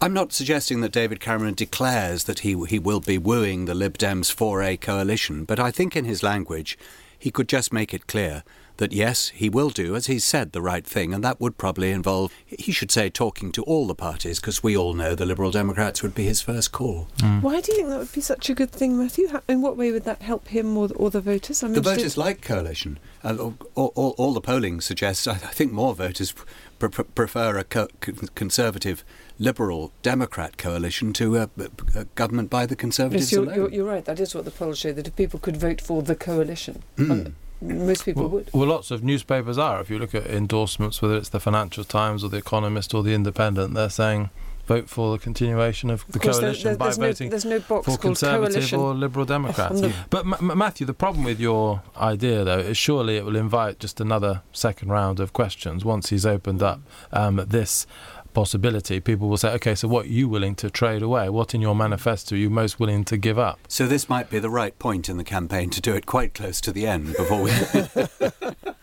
I'm 0.00 0.12
not 0.12 0.32
suggesting 0.32 0.80
that 0.82 0.92
David 0.92 1.18
Cameron 1.18 1.54
declares 1.54 2.24
that 2.24 2.40
he 2.40 2.56
he 2.66 2.78
will 2.78 3.00
be 3.00 3.18
wooing 3.18 3.64
the 3.64 3.74
Lib 3.74 3.98
Dems 3.98 4.32
for 4.32 4.62
a 4.62 4.76
coalition, 4.76 5.44
but 5.44 5.58
I 5.58 5.72
think 5.72 5.96
in 5.96 6.04
his 6.04 6.22
language 6.22 6.78
he 7.18 7.32
could 7.32 7.48
just 7.48 7.72
make 7.72 7.92
it 7.92 8.06
clear 8.06 8.44
that 8.78 8.92
yes, 8.92 9.28
he 9.30 9.48
will 9.48 9.70
do, 9.70 9.94
as 9.94 10.06
he's 10.06 10.24
said, 10.24 10.52
the 10.52 10.62
right 10.62 10.86
thing, 10.86 11.12
and 11.12 11.22
that 11.22 11.40
would 11.40 11.58
probably 11.58 11.90
involve, 11.90 12.32
he 12.46 12.72
should 12.72 12.90
say, 12.90 13.10
talking 13.10 13.52
to 13.52 13.62
all 13.64 13.86
the 13.86 13.94
parties, 13.94 14.40
because 14.40 14.62
we 14.62 14.76
all 14.76 14.94
know 14.94 15.14
the 15.14 15.26
Liberal 15.26 15.50
Democrats 15.50 16.02
would 16.02 16.14
be 16.14 16.24
his 16.24 16.40
first 16.40 16.72
call. 16.72 17.08
Mm. 17.18 17.42
Why 17.42 17.60
do 17.60 17.72
you 17.72 17.78
think 17.78 17.88
that 17.88 17.98
would 17.98 18.12
be 18.12 18.20
such 18.20 18.48
a 18.48 18.54
good 18.54 18.70
thing, 18.70 18.96
Matthew? 18.96 19.28
In 19.48 19.62
what 19.62 19.76
way 19.76 19.90
would 19.90 20.04
that 20.04 20.22
help 20.22 20.48
him 20.48 20.76
or, 20.76 20.88
or 20.94 21.10
the 21.10 21.20
voters? 21.20 21.62
I'm 21.62 21.72
the 21.72 21.80
voters 21.80 22.16
like 22.16 22.40
coalition. 22.40 22.98
Uh, 23.24 23.36
all, 23.36 23.92
all, 23.96 24.14
all, 24.16 24.32
the 24.32 24.40
polling 24.40 24.80
suggests, 24.80 25.26
I 25.26 25.34
think 25.34 25.72
more 25.72 25.94
voters 25.94 26.32
prefer 26.78 27.58
a 27.58 27.64
co- 27.64 27.88
conservative 28.34 29.04
Liberal 29.38 29.92
Democrat 30.02 30.56
coalition 30.56 31.12
to 31.14 31.36
a, 31.36 31.50
a, 31.94 32.04
government 32.14 32.50
by 32.50 32.66
the 32.66 32.76
Conservatives 32.76 33.30
yes, 33.30 33.32
you're, 33.32 33.54
you're, 33.54 33.70
you're, 33.70 33.86
right. 33.86 34.04
That 34.04 34.20
is 34.20 34.34
what 34.34 34.44
the 34.44 34.50
polls 34.50 34.78
show. 34.78 34.92
That 34.92 35.06
if 35.06 35.16
people 35.16 35.38
could 35.38 35.56
vote 35.56 35.80
for 35.80 36.02
the 36.02 36.16
coalition, 36.16 36.82
mm. 36.96 37.32
most 37.60 38.04
people 38.04 38.22
well, 38.22 38.30
would. 38.30 38.50
Well, 38.52 38.68
lots 38.68 38.90
of 38.90 39.04
newspapers 39.04 39.58
are. 39.58 39.80
If 39.80 39.90
you 39.90 39.98
look 39.98 40.14
at 40.14 40.26
endorsements, 40.26 41.00
whether 41.00 41.16
it's 41.16 41.28
the 41.28 41.40
Financial 41.40 41.84
Times 41.84 42.24
or 42.24 42.30
the 42.30 42.38
Economist 42.38 42.94
or 42.94 43.02
the 43.02 43.14
Independent, 43.14 43.74
they're 43.74 43.90
saying 43.90 44.30
vote 44.68 44.88
for 44.88 45.12
the 45.12 45.18
continuation 45.18 45.90
of 45.90 46.04
the 46.08 46.18
of 46.18 46.22
coalition 46.22 46.64
there, 46.64 46.76
there, 46.76 46.76
by 46.76 46.90
voting 46.92 47.28
no, 47.28 47.30
there's 47.30 47.44
no 47.46 47.58
box 47.58 47.86
for 47.86 47.96
Conservative 47.96 48.52
coalition. 48.52 48.78
or 48.78 48.94
Liberal 48.94 49.24
Democrats. 49.24 49.80
but 50.10 50.26
M- 50.26 50.58
Matthew, 50.58 50.86
the 50.86 50.94
problem 50.94 51.24
with 51.24 51.40
your 51.40 51.82
idea, 51.96 52.44
though, 52.44 52.58
is 52.58 52.76
surely 52.76 53.16
it 53.16 53.24
will 53.24 53.36
invite 53.36 53.80
just 53.80 54.00
another 54.00 54.42
second 54.52 54.90
round 54.90 55.18
of 55.20 55.32
questions 55.32 55.84
once 55.84 56.10
he's 56.10 56.26
opened 56.26 56.62
up 56.62 56.80
um, 57.12 57.36
this 57.48 57.86
possibility, 58.34 59.00
people 59.00 59.28
will 59.28 59.38
say, 59.38 59.50
okay, 59.54 59.74
so 59.74 59.88
what 59.88 60.04
are 60.04 60.10
you 60.10 60.28
willing 60.28 60.54
to 60.54 60.70
trade 60.70 61.02
away? 61.02 61.28
What 61.28 61.54
in 61.54 61.60
your 61.60 61.74
manifesto 61.74 62.34
are 62.34 62.38
you 62.38 62.50
most 62.50 62.78
willing 62.78 63.04
to 63.06 63.16
give 63.16 63.38
up? 63.38 63.58
So 63.68 63.86
this 63.86 64.08
might 64.08 64.30
be 64.30 64.38
the 64.38 64.50
right 64.50 64.78
point 64.78 65.08
in 65.08 65.16
the 65.16 65.24
campaign 65.24 65.70
to 65.70 65.80
do 65.80 65.94
it 65.94 66.06
quite 66.06 66.34
close 66.34 66.60
to 66.60 66.70
the 66.72 66.86
end 66.86 67.16
before 67.16 67.42
we. 67.42 67.50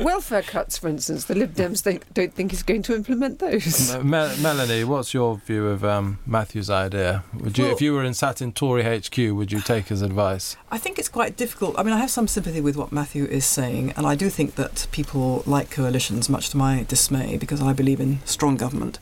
Welfare 0.04 0.42
cuts, 0.42 0.78
for 0.78 0.88
instance, 0.88 1.24
the 1.24 1.34
Lib 1.34 1.54
Dems 1.54 1.82
they 1.82 2.00
don't 2.12 2.32
think 2.32 2.50
he's 2.50 2.62
going 2.62 2.82
to 2.82 2.94
implement 2.94 3.38
those. 3.38 3.96
Mel- 4.02 4.36
Melanie, 4.38 4.84
what's 4.84 5.14
your 5.14 5.36
view 5.36 5.68
of 5.68 5.84
um, 5.84 6.18
Matthew's 6.26 6.70
idea? 6.70 7.24
Would 7.38 7.58
you, 7.58 7.64
well, 7.64 7.72
if 7.74 7.82
you 7.82 7.94
were 7.94 8.04
in 8.04 8.14
sat 8.14 8.40
in 8.40 8.52
Tory 8.52 8.82
HQ, 8.82 9.16
would 9.34 9.52
you 9.52 9.60
take 9.60 9.88
his 9.88 10.02
advice? 10.02 10.56
I 10.70 10.78
think 10.78 10.98
it's 10.98 11.08
quite 11.08 11.36
difficult. 11.36 11.78
I 11.78 11.82
mean, 11.82 11.92
I 11.92 11.98
have 11.98 12.10
some 12.10 12.28
sympathy 12.28 12.60
with 12.60 12.76
what 12.76 12.92
Matthew 12.92 13.24
is 13.24 13.44
saying, 13.44 13.92
and 13.96 14.06
I 14.06 14.14
do 14.14 14.30
think 14.30 14.54
that 14.54 14.86
people 14.92 15.42
like 15.46 15.70
coalitions, 15.70 16.28
much 16.28 16.50
to 16.50 16.56
my 16.56 16.84
dismay, 16.88 17.36
because 17.36 17.60
I 17.60 17.72
believe 17.72 18.00
in 18.00 18.20
strong 18.24 18.56
government 18.56 18.98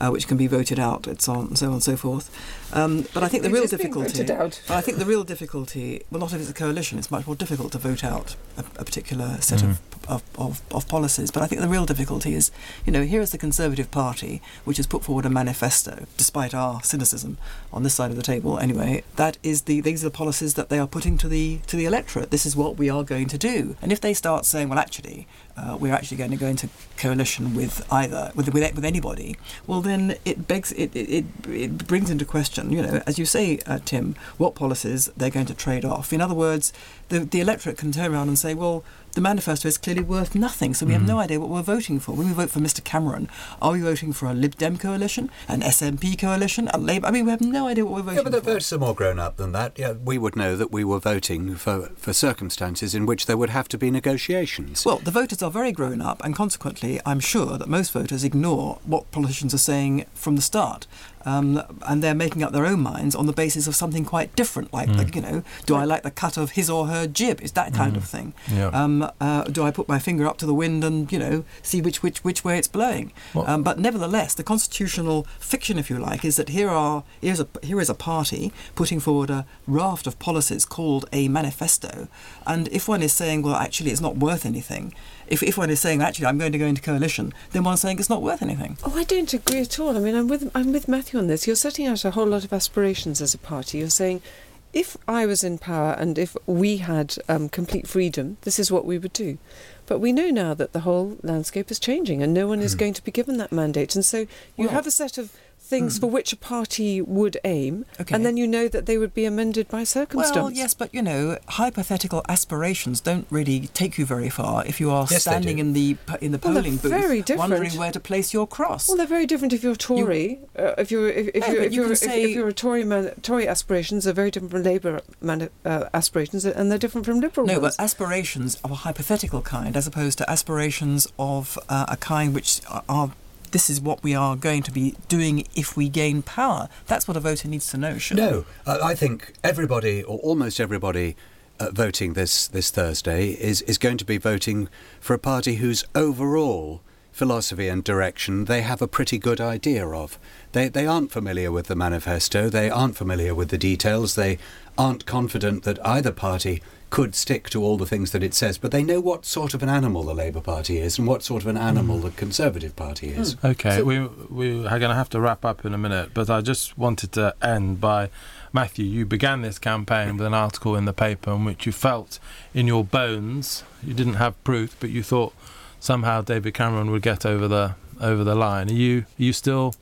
uh, 0.00 0.10
which 0.10 0.28
can 0.28 0.36
be 0.36 0.46
voted 0.46 0.78
out, 0.78 1.06
and 1.06 1.20
so 1.20 1.32
on 1.32 1.46
and 1.48 1.58
so 1.58 1.66
on 1.66 1.72
and 1.74 1.82
so 1.82 1.96
forth. 1.96 2.30
Um, 2.72 3.06
but 3.14 3.22
I 3.22 3.28
think 3.28 3.42
the 3.42 3.50
real 3.50 3.66
difficulty. 3.66 4.30
I 4.68 4.80
think 4.80 4.98
the 4.98 5.06
real 5.06 5.24
difficulty. 5.24 6.02
Well, 6.10 6.20
not 6.20 6.32
if 6.32 6.40
it's 6.40 6.50
a 6.50 6.54
coalition. 6.54 6.98
It's 6.98 7.10
much 7.10 7.26
more 7.26 7.36
difficult 7.36 7.72
to 7.72 7.78
vote 7.78 8.04
out 8.04 8.36
a, 8.56 8.60
a 8.78 8.84
particular 8.84 9.38
set 9.40 9.60
mm. 9.60 9.70
of, 9.70 9.80
of, 10.08 10.22
of, 10.38 10.62
of, 10.72 10.88
policies. 10.88 11.30
But 11.30 11.42
I 11.42 11.46
think 11.46 11.60
the 11.60 11.68
real 11.68 11.86
difficulty 11.86 12.34
is, 12.34 12.50
you 12.84 12.92
know, 12.92 13.04
here 13.04 13.20
is 13.20 13.30
the 13.30 13.38
Conservative 13.38 13.90
Party, 13.90 14.42
which 14.64 14.76
has 14.76 14.86
put 14.86 15.02
forward 15.04 15.24
a 15.24 15.30
manifesto, 15.30 16.06
despite 16.16 16.54
our 16.54 16.82
cynicism 16.82 17.38
on 17.72 17.82
this 17.82 17.94
side 17.94 18.10
of 18.10 18.16
the 18.16 18.22
table. 18.22 18.58
Anyway, 18.58 19.02
that 19.16 19.38
is 19.42 19.62
the 19.62 19.80
these 19.80 20.04
are 20.04 20.08
the 20.08 20.16
policies 20.16 20.54
that 20.54 20.68
they 20.68 20.78
are 20.78 20.86
putting 20.86 21.16
to 21.18 21.28
the 21.28 21.60
to 21.66 21.76
the 21.76 21.86
electorate. 21.86 22.30
This 22.30 22.44
is 22.44 22.54
what 22.54 22.76
we 22.76 22.90
are 22.90 23.02
going 23.02 23.28
to 23.28 23.38
do. 23.38 23.76
And 23.80 23.92
if 23.92 24.00
they 24.00 24.14
start 24.14 24.44
saying, 24.44 24.68
well, 24.68 24.78
actually, 24.78 25.26
uh, 25.58 25.76
we're 25.76 25.92
actually 25.92 26.16
going 26.16 26.30
to 26.30 26.36
go 26.36 26.46
into 26.46 26.68
coalition 26.96 27.54
with 27.54 27.86
either 27.92 28.30
with 28.34 28.52
with, 28.54 28.74
with 28.74 28.84
anybody, 28.84 29.36
well 29.66 29.80
then 29.80 30.16
it 30.24 30.46
begs 30.46 30.72
it, 30.72 30.94
it, 30.94 31.24
it 31.48 31.86
brings 31.86 32.10
into 32.10 32.24
question, 32.24 32.70
you 32.70 32.82
know, 32.82 33.02
as 33.06 33.18
you 33.18 33.24
say, 33.24 33.58
uh, 33.66 33.78
Tim, 33.84 34.14
what 34.36 34.54
policies 34.54 35.10
they're 35.16 35.30
going 35.30 35.46
to 35.46 35.54
trade 35.54 35.84
off. 35.84 36.12
In 36.12 36.20
other 36.20 36.34
words, 36.34 36.72
the 37.08 37.20
the 37.20 37.40
electorate 37.40 37.78
can 37.78 37.92
turn 37.92 38.12
around 38.12 38.28
and 38.28 38.38
say, 38.38 38.54
well, 38.54 38.84
the 39.12 39.20
manifesto 39.20 39.68
is 39.68 39.78
clearly 39.78 40.02
worth 40.02 40.34
nothing, 40.34 40.74
so 40.74 40.86
we 40.86 40.92
mm. 40.92 40.98
have 40.98 41.06
no 41.06 41.18
idea 41.18 41.40
what 41.40 41.48
we're 41.48 41.62
voting 41.62 42.00
for. 42.00 42.12
When 42.12 42.28
we 42.28 42.32
vote 42.32 42.50
for 42.50 42.60
Mr. 42.60 42.82
Cameron, 42.82 43.28
are 43.60 43.72
we 43.72 43.80
voting 43.80 44.12
for 44.12 44.26
a 44.26 44.34
Lib 44.34 44.56
Dem 44.56 44.76
coalition, 44.76 45.30
an 45.48 45.60
SNP 45.60 46.18
coalition, 46.18 46.68
a 46.68 46.78
Labour? 46.78 47.06
I 47.06 47.10
mean, 47.10 47.24
we 47.24 47.30
have 47.30 47.40
no 47.40 47.68
idea 47.68 47.84
what 47.84 47.94
we're 47.94 48.02
voting 48.02 48.18
for. 48.18 48.20
Yeah, 48.20 48.30
but 48.30 48.32
the 48.32 48.40
for. 48.40 48.52
voters 48.52 48.72
are 48.72 48.78
more 48.78 48.94
grown 48.94 49.18
up 49.18 49.36
than 49.36 49.52
that. 49.52 49.78
Yeah, 49.78 49.92
we 49.92 50.18
would 50.18 50.36
know 50.36 50.56
that 50.56 50.70
we 50.70 50.84
were 50.84 51.00
voting 51.00 51.56
for, 51.56 51.90
for 51.96 52.12
circumstances 52.12 52.94
in 52.94 53.06
which 53.06 53.26
there 53.26 53.36
would 53.36 53.50
have 53.50 53.68
to 53.68 53.78
be 53.78 53.90
negotiations. 53.90 54.84
Well, 54.84 54.98
the 54.98 55.10
voters 55.10 55.42
are 55.42 55.50
very 55.50 55.72
grown 55.72 56.00
up, 56.00 56.24
and 56.24 56.34
consequently, 56.34 57.00
I'm 57.04 57.20
sure 57.20 57.58
that 57.58 57.68
most 57.68 57.92
voters 57.92 58.24
ignore 58.24 58.78
what 58.84 59.10
politicians 59.10 59.54
are 59.54 59.58
saying 59.58 60.06
from 60.14 60.36
the 60.36 60.42
start 60.42 60.86
um, 61.28 61.62
and 61.86 62.02
they're 62.02 62.14
making 62.14 62.42
up 62.42 62.52
their 62.52 62.64
own 62.64 62.80
minds 62.80 63.14
on 63.14 63.26
the 63.26 63.32
basis 63.32 63.66
of 63.66 63.76
something 63.76 64.04
quite 64.04 64.34
different, 64.34 64.72
like, 64.72 64.88
mm. 64.88 65.14
you 65.14 65.20
know, 65.20 65.42
do 65.66 65.74
I 65.74 65.84
like 65.84 66.02
the 66.02 66.10
cut 66.10 66.38
of 66.38 66.52
his 66.52 66.70
or 66.70 66.86
her 66.86 67.06
jib? 67.06 67.42
Is 67.42 67.52
that 67.52 67.74
kind 67.74 67.92
mm. 67.92 67.96
of 67.98 68.04
thing? 68.04 68.32
Yeah. 68.50 68.68
Um, 68.68 69.10
uh, 69.20 69.44
do 69.44 69.62
I 69.62 69.70
put 69.70 69.88
my 69.88 69.98
finger 69.98 70.26
up 70.26 70.38
to 70.38 70.46
the 70.46 70.54
wind 70.54 70.84
and 70.84 71.10
you 71.12 71.18
know 71.18 71.44
see 71.62 71.82
which 71.82 72.02
which 72.02 72.24
which 72.24 72.44
way 72.44 72.58
it's 72.58 72.68
blowing? 72.68 73.12
Um, 73.34 73.62
but 73.62 73.78
nevertheless, 73.78 74.34
the 74.34 74.42
constitutional 74.42 75.26
fiction, 75.38 75.78
if 75.78 75.90
you 75.90 75.98
like, 75.98 76.24
is 76.24 76.36
that 76.36 76.48
here 76.48 76.70
are 76.70 77.04
here's 77.20 77.40
a 77.40 77.48
here 77.62 77.80
is 77.80 77.90
a 77.90 77.94
party 77.94 78.52
putting 78.74 79.00
forward 79.00 79.30
a 79.30 79.44
raft 79.66 80.06
of 80.06 80.18
policies 80.18 80.64
called 80.64 81.04
a 81.12 81.28
manifesto, 81.28 82.08
and 82.46 82.68
if 82.68 82.88
one 82.88 83.02
is 83.02 83.12
saying, 83.12 83.42
well, 83.42 83.54
actually, 83.54 83.90
it's 83.90 84.00
not 84.00 84.16
worth 84.16 84.46
anything 84.46 84.94
if, 85.28 85.42
if 85.42 85.56
one 85.56 85.70
is 85.70 85.80
saying 85.80 86.02
actually 86.02 86.26
I'm 86.26 86.38
going 86.38 86.52
to 86.52 86.58
go 86.58 86.66
into 86.66 86.82
coalition, 86.82 87.32
then 87.52 87.64
one's 87.64 87.80
saying 87.80 87.98
it's 87.98 88.10
not 88.10 88.22
worth 88.22 88.42
anything. 88.42 88.78
Oh, 88.84 88.94
I 88.96 89.04
don't 89.04 89.32
agree 89.32 89.60
at 89.60 89.78
all. 89.78 89.96
I 89.96 90.00
mean, 90.00 90.14
I'm 90.14 90.28
with 90.28 90.50
I'm 90.54 90.72
with 90.72 90.88
Matthew 90.88 91.18
on 91.18 91.26
this. 91.26 91.46
You're 91.46 91.56
setting 91.56 91.86
out 91.86 92.04
a 92.04 92.12
whole 92.12 92.26
lot 92.26 92.44
of 92.44 92.52
aspirations 92.52 93.20
as 93.20 93.34
a 93.34 93.38
party. 93.38 93.78
You're 93.78 93.90
saying. 93.90 94.22
If 94.70 94.98
I 95.08 95.24
was 95.24 95.42
in 95.42 95.56
power 95.56 95.92
and 95.92 96.18
if 96.18 96.36
we 96.46 96.76
had 96.76 97.16
um, 97.26 97.48
complete 97.48 97.88
freedom, 97.88 98.36
this 98.42 98.58
is 98.58 98.70
what 98.70 98.84
we 98.84 98.98
would 98.98 99.14
do. 99.14 99.38
But 99.86 99.98
we 99.98 100.12
know 100.12 100.28
now 100.28 100.52
that 100.52 100.74
the 100.74 100.80
whole 100.80 101.16
landscape 101.22 101.70
is 101.70 101.78
changing 101.78 102.22
and 102.22 102.34
no 102.34 102.46
one 102.46 102.60
is 102.60 102.76
mm. 102.76 102.80
going 102.80 102.92
to 102.92 103.02
be 103.02 103.10
given 103.10 103.38
that 103.38 103.50
mandate. 103.50 103.94
And 103.94 104.04
so 104.04 104.18
you 104.18 104.66
well, 104.66 104.68
have 104.68 104.86
a 104.86 104.90
set 104.90 105.16
of 105.16 105.32
things 105.68 105.98
for 105.98 106.06
which 106.06 106.32
a 106.32 106.36
party 106.36 107.00
would 107.02 107.36
aim, 107.44 107.84
Okay. 108.00 108.14
and 108.14 108.24
then 108.26 108.36
you 108.36 108.46
know 108.46 108.66
that 108.68 108.86
they 108.86 108.96
would 108.98 109.12
be 109.14 109.24
amended 109.26 109.68
by 109.68 109.84
circumstance. 109.84 110.36
Well, 110.36 110.50
yes, 110.50 110.72
but 110.74 110.92
you 110.94 111.02
know, 111.02 111.38
hypothetical 111.48 112.22
aspirations 112.28 113.00
don't 113.00 113.26
really 113.30 113.60
take 113.80 113.98
you 113.98 114.06
very 114.06 114.30
far 114.30 114.64
if 114.66 114.80
you 114.80 114.90
are 114.90 115.06
Yes, 115.10 115.22
standing 115.22 115.58
in 115.58 115.72
the 115.74 115.96
in 116.20 116.32
the 116.32 116.38
Well, 116.42 116.54
they're 116.54 116.62
polling 116.62 116.76
booth, 116.78 117.24
different. 117.26 117.38
wondering 117.38 117.76
where 117.76 117.92
to 117.92 118.00
place 118.00 118.32
your 118.32 118.46
cross. 118.46 118.88
Well, 118.88 118.96
they're 118.96 119.06
very 119.18 119.26
different 119.26 119.52
if 119.52 119.62
you're 119.62 119.76
Tory. 119.76 120.40
uh, 120.58 120.72
if 120.78 120.90
you're 120.90 121.08
if, 121.10 121.28
if 121.34 121.46
Yeah, 121.46 121.52
you're 121.52 121.62
if 121.64 121.72
you 121.74 121.82
you're 121.82 121.92
if, 121.92 121.98
say- 121.98 122.22
if 122.24 122.30
you're 122.34 122.48
a 122.48 122.52
Tory 122.52 122.84
man, 122.84 123.12
Tory 123.22 123.46
aspirations 123.46 124.06
are 124.06 124.12
very 124.14 124.30
different 124.30 124.52
from 124.52 124.62
Labour 124.62 125.00
man, 125.20 125.48
uh, 125.64 125.84
aspirations, 125.92 126.44
and 126.44 126.70
they're 126.70 126.78
different 126.78 127.04
from 127.06 127.20
Liberal 127.20 127.46
no, 127.46 127.60
ones. 127.60 127.76
but 127.76 127.82
aspirations 127.84 128.56
of 128.64 128.70
a 128.70 128.76
hypothetical 128.86 129.42
kind, 129.42 129.76
as 129.76 129.86
opposed 129.86 130.16
to 130.18 130.30
aspirations 130.30 131.06
of 131.18 131.58
uh, 131.68 131.84
a 131.88 131.96
kind 131.96 132.34
which 132.34 132.60
are, 132.70 132.82
are. 132.88 133.10
This 133.50 133.70
is 133.70 133.80
what 133.80 134.02
we 134.02 134.14
are 134.14 134.36
going 134.36 134.62
to 134.64 134.72
be 134.72 134.94
doing 135.08 135.46
if 135.54 135.76
we 135.76 135.88
gain 135.88 136.22
power. 136.22 136.68
That's 136.86 137.08
what 137.08 137.16
a 137.16 137.20
voter 137.20 137.48
needs 137.48 137.70
to 137.70 137.76
know. 137.76 137.98
No, 138.12 138.44
I 138.66 138.90
I 138.90 138.94
think 138.94 139.32
everybody, 139.42 140.02
or 140.02 140.18
almost 140.18 140.60
everybody, 140.60 141.16
uh, 141.60 141.70
voting 141.72 142.12
this, 142.12 142.46
this 142.46 142.70
Thursday 142.70 143.30
is, 143.30 143.62
is 143.62 143.78
going 143.78 143.98
to 143.98 144.04
be 144.04 144.18
voting 144.18 144.68
for 145.00 145.14
a 145.14 145.18
party 145.18 145.56
whose 145.56 145.84
overall 145.94 146.80
philosophy 147.18 147.66
and 147.66 147.82
direction 147.82 148.44
they 148.44 148.62
have 148.62 148.80
a 148.80 148.86
pretty 148.86 149.18
good 149.18 149.40
idea 149.40 149.86
of. 149.86 150.18
They, 150.52 150.68
they 150.68 150.86
aren't 150.86 151.10
familiar 151.10 151.50
with 151.50 151.66
the 151.66 151.74
manifesto, 151.74 152.48
they 152.48 152.70
aren't 152.70 152.96
familiar 152.96 153.34
with 153.34 153.48
the 153.48 153.58
details, 153.58 154.14
they 154.14 154.38
aren't 154.78 155.04
confident 155.04 155.64
that 155.64 155.84
either 155.84 156.12
party 156.12 156.62
could 156.90 157.16
stick 157.16 157.50
to 157.50 157.62
all 157.62 157.76
the 157.76 157.84
things 157.84 158.12
that 158.12 158.22
it 158.22 158.32
says, 158.34 158.56
but 158.56 158.70
they 158.70 158.84
know 158.84 159.00
what 159.00 159.26
sort 159.26 159.52
of 159.52 159.62
an 159.64 159.68
animal 159.68 160.04
the 160.04 160.14
Labour 160.14 160.40
Party 160.40 160.78
is 160.78 160.96
and 160.96 161.06
what 161.06 161.22
sort 161.24 161.42
of 161.42 161.48
an 161.48 161.56
animal 161.56 161.96
hmm. 161.96 162.04
the 162.04 162.10
Conservative 162.12 162.74
Party 162.76 163.08
is. 163.08 163.32
Hmm. 163.34 163.48
Okay, 163.48 163.82
we 163.82 163.98
we 164.30 164.64
are 164.64 164.78
going 164.78 164.90
to 164.90 164.94
have 164.94 165.10
to 165.10 165.20
wrap 165.20 165.44
up 165.44 165.64
in 165.64 165.74
a 165.74 165.78
minute, 165.78 166.10
but 166.14 166.30
I 166.30 166.40
just 166.40 166.78
wanted 166.78 167.10
to 167.12 167.34
end 167.42 167.80
by 167.80 168.10
Matthew. 168.52 168.86
You 168.86 169.04
began 169.04 169.42
this 169.42 169.58
campaign 169.58 170.16
with 170.16 170.26
an 170.26 170.34
article 170.34 170.76
in 170.76 170.84
the 170.84 170.94
paper 170.94 171.32
in 171.32 171.44
which 171.44 171.66
you 171.66 171.72
felt 171.72 172.20
in 172.54 172.68
your 172.68 172.84
bones 172.84 173.64
you 173.82 173.92
didn't 173.92 174.14
have 174.14 174.42
proof, 174.44 174.76
but 174.80 174.90
you 174.90 175.02
thought 175.02 175.34
somehow 175.80 176.20
David 176.22 176.54
Cameron 176.54 176.90
would 176.90 177.02
get 177.02 177.24
over 177.26 177.48
the 177.48 177.74
over 178.00 178.24
the 178.24 178.34
line. 178.34 178.70
Are 178.70 178.74
you 178.74 179.00
are 179.00 179.22
you 179.22 179.32
still 179.32 179.74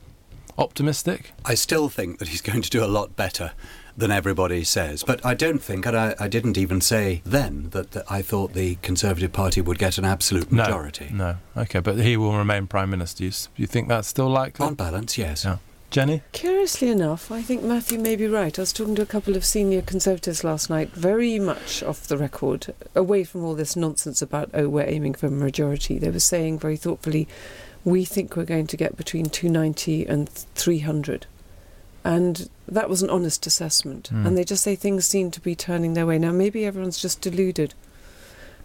optimistic? 0.57 1.31
I 1.45 1.55
still 1.55 1.89
think 1.89 2.19
that 2.19 2.29
he's 2.29 2.41
going 2.41 2.61
to 2.61 2.69
do 2.69 2.83
a 2.83 2.87
lot 2.87 3.15
better 3.15 3.51
than 3.97 4.11
everybody 4.11 4.63
says. 4.63 5.03
But 5.03 5.25
I 5.25 5.33
don't 5.33 5.57
think, 5.61 5.85
and 5.87 5.97
I, 5.97 6.15
I 6.19 6.27
didn't 6.27 6.57
even 6.57 6.81
say 6.81 7.21
then, 7.25 7.69
that, 7.71 7.91
that 7.91 8.09
I 8.11 8.21
thought 8.21 8.53
the 8.53 8.75
Conservative 8.83 9.33
Party 9.33 9.59
would 9.59 9.79
get 9.79 9.97
an 9.97 10.05
absolute 10.05 10.51
majority. 10.51 11.09
No. 11.11 11.37
no. 11.55 11.63
Okay, 11.63 11.79
but 11.79 11.97
he 11.97 12.15
will 12.15 12.37
remain 12.37 12.67
prime 12.67 12.91
minister. 12.91 13.23
You, 13.23 13.31
you 13.55 13.65
think 13.65 13.87
that's 13.87 14.07
still 14.07 14.29
likely? 14.29 14.65
On 14.65 14.75
balance, 14.75 15.17
yes. 15.17 15.45
Yeah. 15.45 15.57
Jenni? 15.91 16.21
Curiously 16.33 16.89
enough, 16.89 17.31
I 17.31 17.41
think 17.41 17.63
Matthew 17.63 17.97
may 17.97 18.15
be 18.17 18.27
right. 18.27 18.57
I 18.57 18.61
was 18.61 18.73
talking 18.73 18.95
to 18.95 19.01
a 19.01 19.05
couple 19.05 19.35
of 19.37 19.45
senior 19.45 19.81
Conservatives 19.81 20.43
last 20.43 20.69
night, 20.69 20.89
very 20.91 21.39
much 21.39 21.81
off 21.81 22.07
the 22.07 22.17
record, 22.17 22.73
away 22.93 23.23
from 23.23 23.43
all 23.43 23.55
this 23.55 23.75
nonsense 23.75 24.21
about, 24.21 24.49
oh, 24.53 24.67
we're 24.67 24.87
aiming 24.87 25.13
for 25.13 25.27
a 25.27 25.31
majority. 25.31 25.97
They 25.97 26.09
were 26.09 26.19
saying 26.19 26.59
very 26.59 26.75
thoughtfully, 26.75 27.27
we 27.85 28.03
think 28.03 28.35
we're 28.35 28.43
going 28.43 28.67
to 28.67 28.75
get 28.77 28.97
between 28.97 29.27
290 29.27 30.05
and 30.07 30.27
300. 30.29 31.25
And 32.03 32.49
that 32.67 32.89
was 32.89 33.01
an 33.01 33.09
honest 33.09 33.47
assessment. 33.47 34.07
Hmm. 34.09 34.27
And 34.27 34.37
they 34.37 34.43
just 34.43 34.63
say 34.63 34.75
things 34.75 35.05
seem 35.05 35.31
to 35.31 35.39
be 35.41 35.55
turning 35.55 35.93
their 35.93 36.05
way. 36.05 36.19
Now, 36.19 36.31
maybe 36.33 36.65
everyone's 36.65 37.01
just 37.01 37.21
deluded. 37.21 37.73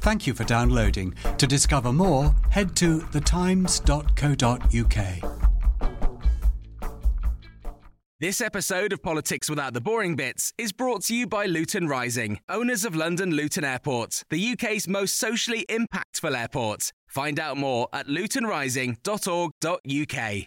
Thank 0.00 0.26
you 0.26 0.34
for 0.34 0.44
downloading. 0.44 1.14
To 1.38 1.46
discover 1.48 1.92
more, 1.92 2.34
head 2.50 2.76
to 2.76 3.00
thetimes.co.uk. 3.00 5.46
This 8.18 8.40
episode 8.40 8.94
of 8.94 9.02
Politics 9.02 9.50
Without 9.50 9.74
the 9.74 9.80
Boring 9.80 10.16
Bits 10.16 10.54
is 10.56 10.72
brought 10.72 11.02
to 11.02 11.14
you 11.14 11.26
by 11.26 11.44
Luton 11.44 11.86
Rising, 11.86 12.40
owners 12.48 12.86
of 12.86 12.96
London 12.96 13.32
Luton 13.32 13.62
Airport, 13.62 14.24
the 14.30 14.52
UK's 14.52 14.88
most 14.88 15.16
socially 15.16 15.66
impactful 15.68 16.34
airport. 16.34 16.92
Find 17.08 17.38
out 17.38 17.58
more 17.58 17.88
at 17.92 18.06
lutonrising.org.uk. 18.06 20.46